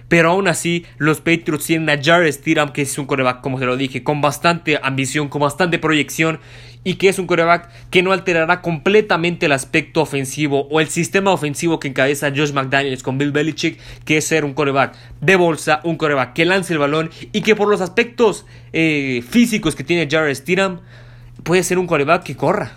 Pero 0.09 0.31
aún 0.31 0.47
así, 0.47 0.85
los 0.97 1.21
Patriots 1.21 1.65
tienen 1.65 1.89
a 1.89 2.01
Jared 2.03 2.31
Stidham, 2.31 2.73
que 2.73 2.81
es 2.81 2.97
un 2.97 3.05
coreback, 3.05 3.41
como 3.41 3.59
se 3.59 3.65
lo 3.65 3.77
dije, 3.77 4.03
con 4.03 4.21
bastante 4.21 4.79
ambición, 4.81 5.29
con 5.29 5.41
bastante 5.41 5.77
proyección 5.77 6.39
y 6.83 6.95
que 6.95 7.09
es 7.09 7.19
un 7.19 7.27
coreback 7.27 7.69
que 7.89 8.01
no 8.01 8.11
alterará 8.11 8.61
completamente 8.61 9.45
el 9.45 9.51
aspecto 9.51 10.01
ofensivo 10.01 10.67
o 10.69 10.79
el 10.79 10.87
sistema 10.87 11.31
ofensivo 11.31 11.79
que 11.79 11.89
encabeza 11.89 12.31
Josh 12.35 12.53
McDaniels 12.53 13.03
con 13.03 13.17
Bill 13.17 13.31
Belichick, 13.31 13.79
que 14.05 14.17
es 14.17 14.25
ser 14.25 14.45
un 14.45 14.53
coreback 14.53 14.95
de 15.21 15.35
bolsa, 15.35 15.81
un 15.83 15.97
coreback 15.97 16.33
que 16.33 16.45
lance 16.45 16.73
el 16.73 16.79
balón 16.79 17.11
y 17.31 17.41
que 17.41 17.55
por 17.55 17.67
los 17.67 17.81
aspectos 17.81 18.45
eh, 18.73 19.23
físicos 19.29 19.75
que 19.75 19.83
tiene 19.83 20.07
Jared 20.09 20.33
Stidham 20.33 20.79
puede 21.43 21.63
ser 21.63 21.77
un 21.77 21.87
coreback 21.87 22.23
que 22.23 22.35
corra. 22.35 22.71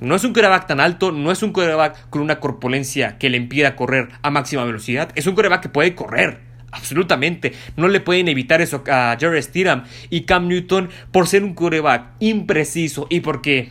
No 0.00 0.16
es 0.16 0.24
un 0.24 0.32
coreback 0.32 0.66
tan 0.66 0.80
alto, 0.80 1.12
no 1.12 1.30
es 1.30 1.42
un 1.42 1.52
coreback 1.52 2.08
con 2.10 2.22
una 2.22 2.40
corpulencia 2.40 3.18
que 3.18 3.28
le 3.28 3.36
impida 3.36 3.76
correr 3.76 4.08
a 4.22 4.30
máxima 4.30 4.64
velocidad, 4.64 5.10
es 5.14 5.26
un 5.26 5.34
coreback 5.34 5.62
que 5.62 5.68
puede 5.68 5.94
correr 5.94 6.51
Absolutamente. 6.72 7.52
No 7.76 7.86
le 7.86 8.00
pueden 8.00 8.28
evitar 8.28 8.60
eso 8.62 8.82
a 8.88 9.16
Jared 9.20 9.42
Stidham 9.42 9.84
y 10.10 10.22
Cam 10.22 10.48
Newton 10.48 10.88
por 11.12 11.28
ser 11.28 11.44
un 11.44 11.54
coreback 11.54 12.06
impreciso 12.18 13.06
y 13.10 13.20
porque 13.20 13.70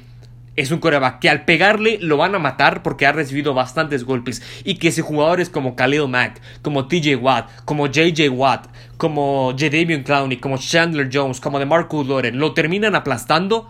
es 0.56 0.70
un 0.70 0.80
coreback 0.80 1.20
que 1.20 1.30
al 1.30 1.44
pegarle 1.46 1.98
lo 2.00 2.18
van 2.18 2.36
a 2.36 2.40
matar 2.40 2.84
porque 2.84 3.08
ha 3.08 3.12
recibido 3.12 3.56
bastantes 3.56 4.04
golpes 4.04 4.44
y 4.64 4.76
que 4.76 4.92
si 4.92 5.02
jugadores 5.02 5.50
como 5.50 5.76
Khalil 5.76 6.08
Mack, 6.10 6.42
como 6.62 6.88
TJ 6.88 7.16
Watt, 7.16 7.50
como 7.66 7.88
JJ 7.88 8.30
Watt, 8.30 8.68
como 8.98 9.56
Jadavion 9.58 10.04
Clowney, 10.04 10.38
como 10.38 10.58
Chandler 10.58 11.10
Jones, 11.12 11.40
como 11.40 11.58
DeMarcus 11.58 12.06
Loren 12.06 12.38
lo 12.38 12.54
terminan 12.54 12.96
aplastando, 12.96 13.70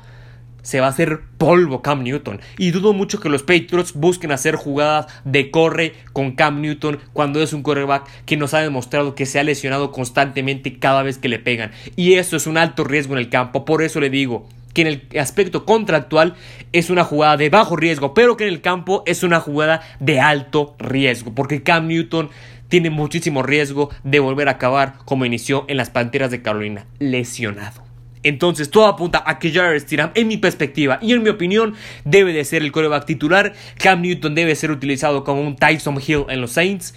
se 0.61 0.79
va 0.79 0.87
a 0.87 0.89
hacer 0.89 1.21
polvo 1.37 1.81
Cam 1.81 2.03
Newton. 2.03 2.39
Y 2.57 2.71
dudo 2.71 2.93
mucho 2.93 3.19
que 3.19 3.29
los 3.29 3.43
Patriots 3.43 3.93
busquen 3.93 4.31
hacer 4.31 4.55
jugadas 4.55 5.07
de 5.25 5.51
corre 5.51 5.93
con 6.13 6.33
Cam 6.33 6.61
Newton 6.61 6.99
cuando 7.13 7.41
es 7.41 7.53
un 7.53 7.63
quarterback 7.63 8.07
que 8.25 8.37
nos 8.37 8.53
ha 8.53 8.59
demostrado 8.59 9.15
que 9.15 9.25
se 9.25 9.39
ha 9.39 9.43
lesionado 9.43 9.91
constantemente 9.91 10.79
cada 10.79 11.03
vez 11.03 11.17
que 11.17 11.29
le 11.29 11.39
pegan. 11.39 11.71
Y 11.95 12.13
eso 12.13 12.35
es 12.35 12.47
un 12.47 12.57
alto 12.57 12.83
riesgo 12.83 13.13
en 13.13 13.19
el 13.19 13.29
campo. 13.29 13.65
Por 13.65 13.83
eso 13.83 13.99
le 13.99 14.09
digo 14.09 14.47
que 14.73 14.81
en 14.81 14.87
el 14.87 15.19
aspecto 15.19 15.65
contractual 15.65 16.35
es 16.71 16.89
una 16.89 17.03
jugada 17.03 17.37
de 17.37 17.49
bajo 17.49 17.75
riesgo, 17.75 18.13
pero 18.13 18.37
que 18.37 18.47
en 18.47 18.53
el 18.53 18.61
campo 18.61 19.03
es 19.05 19.23
una 19.23 19.39
jugada 19.39 19.81
de 19.99 20.19
alto 20.19 20.75
riesgo. 20.79 21.33
Porque 21.33 21.63
Cam 21.63 21.87
Newton 21.87 22.29
tiene 22.69 22.89
muchísimo 22.89 23.43
riesgo 23.43 23.89
de 24.03 24.19
volver 24.19 24.47
a 24.47 24.51
acabar 24.51 24.93
como 25.05 25.25
inició 25.25 25.65
en 25.67 25.77
las 25.77 25.89
Panteras 25.89 26.31
de 26.31 26.41
Carolina, 26.41 26.85
lesionado. 26.99 27.90
Entonces 28.23 28.69
todo 28.69 28.87
apunta 28.87 29.23
a 29.25 29.39
que 29.39 29.51
Jared 29.51 29.81
Stidham, 29.81 30.11
en 30.15 30.27
mi 30.27 30.37
perspectiva 30.37 30.99
y 31.01 31.13
en 31.13 31.23
mi 31.23 31.29
opinión, 31.29 31.75
debe 32.05 32.33
de 32.33 32.45
ser 32.45 32.61
el 32.61 32.71
coreback 32.71 33.05
titular. 33.05 33.53
Cam 33.77 34.01
Newton 34.01 34.35
debe 34.35 34.55
ser 34.55 34.71
utilizado 34.71 35.23
como 35.23 35.41
un 35.41 35.55
Tyson 35.55 35.99
Hill 36.05 36.25
en 36.29 36.41
los 36.41 36.51
Saints. 36.51 36.93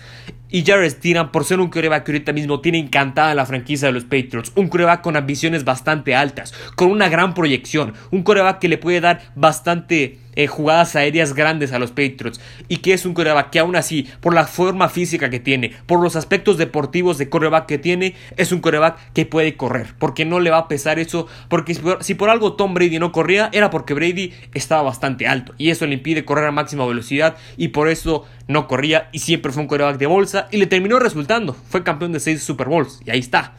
Y 0.50 0.64
Jared 0.64 0.90
Stidham, 0.90 1.32
por 1.32 1.44
ser 1.44 1.58
un 1.58 1.68
coreback 1.68 2.04
que 2.04 2.12
ahorita 2.12 2.32
mismo 2.32 2.60
tiene 2.60 2.78
encantada 2.78 3.34
la 3.34 3.44
franquicia 3.44 3.88
de 3.88 3.92
los 3.92 4.04
Patriots, 4.04 4.52
un 4.54 4.68
coreback 4.68 5.00
con 5.00 5.16
ambiciones 5.16 5.64
bastante 5.64 6.14
altas, 6.14 6.54
con 6.76 6.92
una 6.92 7.08
gran 7.08 7.34
proyección, 7.34 7.94
un 8.12 8.22
coreback 8.22 8.60
que 8.60 8.68
le 8.68 8.78
puede 8.78 9.00
dar 9.00 9.32
bastante 9.34 10.18
eh, 10.36 10.46
jugadas 10.46 10.96
aéreas 10.96 11.34
grandes 11.34 11.72
a 11.72 11.78
los 11.78 11.90
Patriots 11.90 12.40
y 12.68 12.78
que 12.78 12.92
es 12.92 13.06
un 13.06 13.14
coreback 13.14 13.50
que 13.50 13.58
aún 13.58 13.76
así, 13.76 14.08
por 14.20 14.34
la 14.34 14.46
forma 14.46 14.88
física 14.88 15.30
que 15.30 15.40
tiene, 15.40 15.72
por 15.86 16.00
los 16.00 16.16
aspectos 16.16 16.58
deportivos 16.58 17.18
de 17.18 17.28
coreback 17.28 17.66
que 17.66 17.78
tiene, 17.78 18.14
es 18.36 18.52
un 18.52 18.60
coreback 18.60 19.12
que 19.12 19.26
puede 19.26 19.56
correr, 19.56 19.94
porque 19.98 20.24
no 20.24 20.40
le 20.40 20.50
va 20.50 20.58
a 20.58 20.68
pesar 20.68 20.98
eso, 20.98 21.26
porque 21.48 21.74
si 22.00 22.14
por, 22.14 22.30
algo 22.30 22.54
Tom 22.54 22.74
Brady 22.74 22.98
no 22.98 23.12
corría, 23.12 23.50
era 23.52 23.70
porque 23.70 23.94
Brady 23.94 24.32
estaba 24.54 24.82
bastante 24.82 25.26
alto 25.26 25.54
y 25.58 25.70
eso 25.70 25.86
le 25.86 25.94
impide 25.94 26.24
correr 26.24 26.46
a 26.46 26.52
máxima 26.52 26.86
velocidad 26.86 27.36
y 27.56 27.68
por 27.68 27.88
eso 27.88 28.24
no 28.48 28.66
corría 28.66 29.08
y 29.12 29.20
siempre 29.20 29.52
fue 29.52 29.62
un 29.62 29.68
coreback 29.68 29.98
de 29.98 30.06
bolsa 30.06 30.48
y 30.50 30.56
le 30.58 30.66
terminó 30.66 30.98
resultando, 30.98 31.54
fue 31.68 31.82
campeón 31.82 32.12
de 32.12 32.20
6 32.20 32.42
Super 32.42 32.68
Bowls 32.68 33.00
y 33.04 33.10
ahí 33.10 33.20
está. 33.20 33.54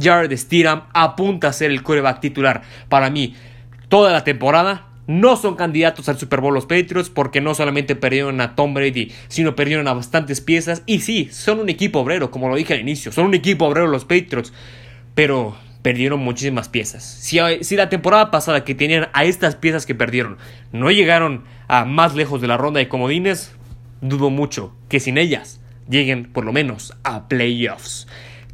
Jared 0.00 0.36
Stidham 0.36 0.84
apunta 0.92 1.48
a 1.48 1.52
ser 1.52 1.70
el 1.70 1.82
coreback 1.82 2.20
titular 2.20 2.62
para 2.88 3.10
mí 3.10 3.36
toda 3.88 4.12
la 4.12 4.24
temporada 4.24 4.88
no 5.06 5.36
son 5.36 5.56
candidatos 5.56 6.08
al 6.08 6.18
Super 6.18 6.40
Bowl 6.40 6.54
los 6.54 6.66
Patriots 6.66 7.10
porque 7.10 7.40
no 7.40 7.54
solamente 7.54 7.96
perdieron 7.96 8.40
a 8.40 8.54
Tom 8.54 8.74
Brady, 8.74 9.12
sino 9.28 9.54
perdieron 9.54 9.88
a 9.88 9.92
bastantes 9.92 10.40
piezas. 10.40 10.82
Y 10.86 11.00
sí, 11.00 11.28
son 11.30 11.60
un 11.60 11.68
equipo 11.68 12.00
obrero, 12.00 12.30
como 12.30 12.48
lo 12.48 12.56
dije 12.56 12.74
al 12.74 12.80
inicio, 12.80 13.12
son 13.12 13.26
un 13.26 13.34
equipo 13.34 13.66
obrero 13.66 13.86
los 13.86 14.04
Patriots. 14.04 14.52
Pero 15.14 15.56
perdieron 15.82 16.20
muchísimas 16.20 16.68
piezas. 16.68 17.04
Si, 17.04 17.38
si, 17.60 17.76
la 17.76 17.90
temporada 17.90 18.30
pasada 18.30 18.64
que 18.64 18.74
tenían 18.74 19.08
a 19.12 19.24
estas 19.24 19.54
piezas 19.54 19.84
que 19.84 19.94
perdieron 19.94 20.38
no 20.72 20.90
llegaron 20.90 21.44
a 21.68 21.84
más 21.84 22.14
lejos 22.14 22.40
de 22.40 22.48
la 22.48 22.56
ronda 22.56 22.78
de 22.78 22.88
comodines, 22.88 23.52
dudo 24.00 24.30
mucho 24.30 24.74
que 24.88 25.00
sin 25.00 25.18
ellas 25.18 25.60
lleguen 25.88 26.32
por 26.32 26.46
lo 26.46 26.52
menos 26.52 26.94
a 27.04 27.28
playoffs. 27.28 28.06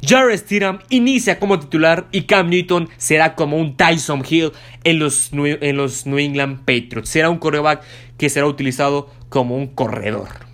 Jared 0.03 0.37
Stidham 0.37 0.79
inicia 0.89 1.39
como 1.39 1.59
titular 1.59 2.07
y 2.11 2.23
Cam 2.23 2.49
Newton 2.49 2.89
será 2.97 3.35
como 3.35 3.57
un 3.57 3.77
Tyson 3.77 4.23
Hill 4.27 4.51
en 4.83 4.99
los, 4.99 5.31
en 5.33 5.77
los 5.77 6.05
New 6.05 6.17
England 6.17 6.59
Patriots. 6.59 7.09
Será 7.09 7.29
un 7.29 7.37
coreback 7.37 7.83
que 8.17 8.29
será 8.29 8.47
utilizado 8.47 9.09
como 9.29 9.55
un 9.55 9.67
corredor. 9.67 10.50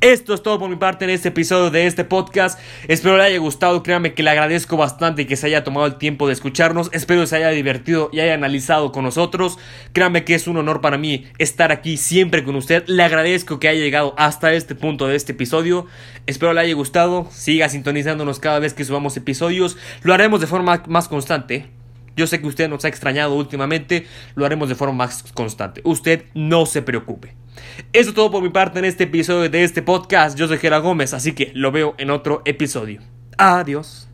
Esto 0.00 0.32
es 0.32 0.44
todo 0.44 0.60
por 0.60 0.70
mi 0.70 0.76
parte 0.76 1.06
en 1.06 1.10
este 1.10 1.30
episodio 1.30 1.70
de 1.72 1.88
este 1.88 2.04
podcast. 2.04 2.60
Espero 2.86 3.16
le 3.16 3.24
haya 3.24 3.38
gustado, 3.38 3.82
créanme 3.82 4.14
que 4.14 4.22
le 4.22 4.30
agradezco 4.30 4.76
bastante 4.76 5.26
que 5.26 5.34
se 5.34 5.48
haya 5.48 5.64
tomado 5.64 5.86
el 5.86 5.96
tiempo 5.96 6.28
de 6.28 6.34
escucharnos. 6.34 6.88
Espero 6.92 7.26
se 7.26 7.34
haya 7.34 7.48
divertido 7.48 8.08
y 8.12 8.20
haya 8.20 8.34
analizado 8.34 8.92
con 8.92 9.02
nosotros. 9.02 9.58
Créanme 9.92 10.22
que 10.22 10.36
es 10.36 10.46
un 10.46 10.56
honor 10.56 10.80
para 10.80 10.98
mí 10.98 11.26
estar 11.38 11.72
aquí 11.72 11.96
siempre 11.96 12.44
con 12.44 12.54
usted. 12.54 12.84
Le 12.86 13.02
agradezco 13.02 13.58
que 13.58 13.66
haya 13.66 13.80
llegado 13.80 14.14
hasta 14.18 14.52
este 14.52 14.76
punto 14.76 15.08
de 15.08 15.16
este 15.16 15.32
episodio. 15.32 15.86
Espero 16.26 16.52
le 16.52 16.60
haya 16.60 16.74
gustado. 16.74 17.26
Siga 17.32 17.68
sintonizándonos 17.68 18.38
cada 18.38 18.60
vez 18.60 18.74
que 18.74 18.84
subamos 18.84 19.16
episodios. 19.16 19.76
Lo 20.02 20.14
haremos 20.14 20.40
de 20.40 20.46
forma 20.46 20.84
más 20.86 21.08
constante. 21.08 21.77
Yo 22.18 22.26
sé 22.26 22.40
que 22.40 22.48
usted 22.48 22.68
nos 22.68 22.84
ha 22.84 22.88
extrañado 22.88 23.36
últimamente, 23.36 24.04
lo 24.34 24.44
haremos 24.44 24.68
de 24.68 24.74
forma 24.74 24.94
más 24.94 25.22
constante. 25.34 25.80
Usted 25.84 26.24
no 26.34 26.66
se 26.66 26.82
preocupe. 26.82 27.36
Eso 27.92 28.10
es 28.10 28.14
todo 28.16 28.32
por 28.32 28.42
mi 28.42 28.48
parte 28.48 28.80
en 28.80 28.84
este 28.86 29.04
episodio 29.04 29.48
de 29.48 29.62
este 29.62 29.82
podcast. 29.82 30.36
Yo 30.36 30.48
soy 30.48 30.58
Gera 30.58 30.78
Gómez, 30.78 31.14
así 31.14 31.32
que 31.32 31.52
lo 31.54 31.70
veo 31.70 31.94
en 31.96 32.10
otro 32.10 32.42
episodio. 32.44 33.00
Adiós. 33.38 34.06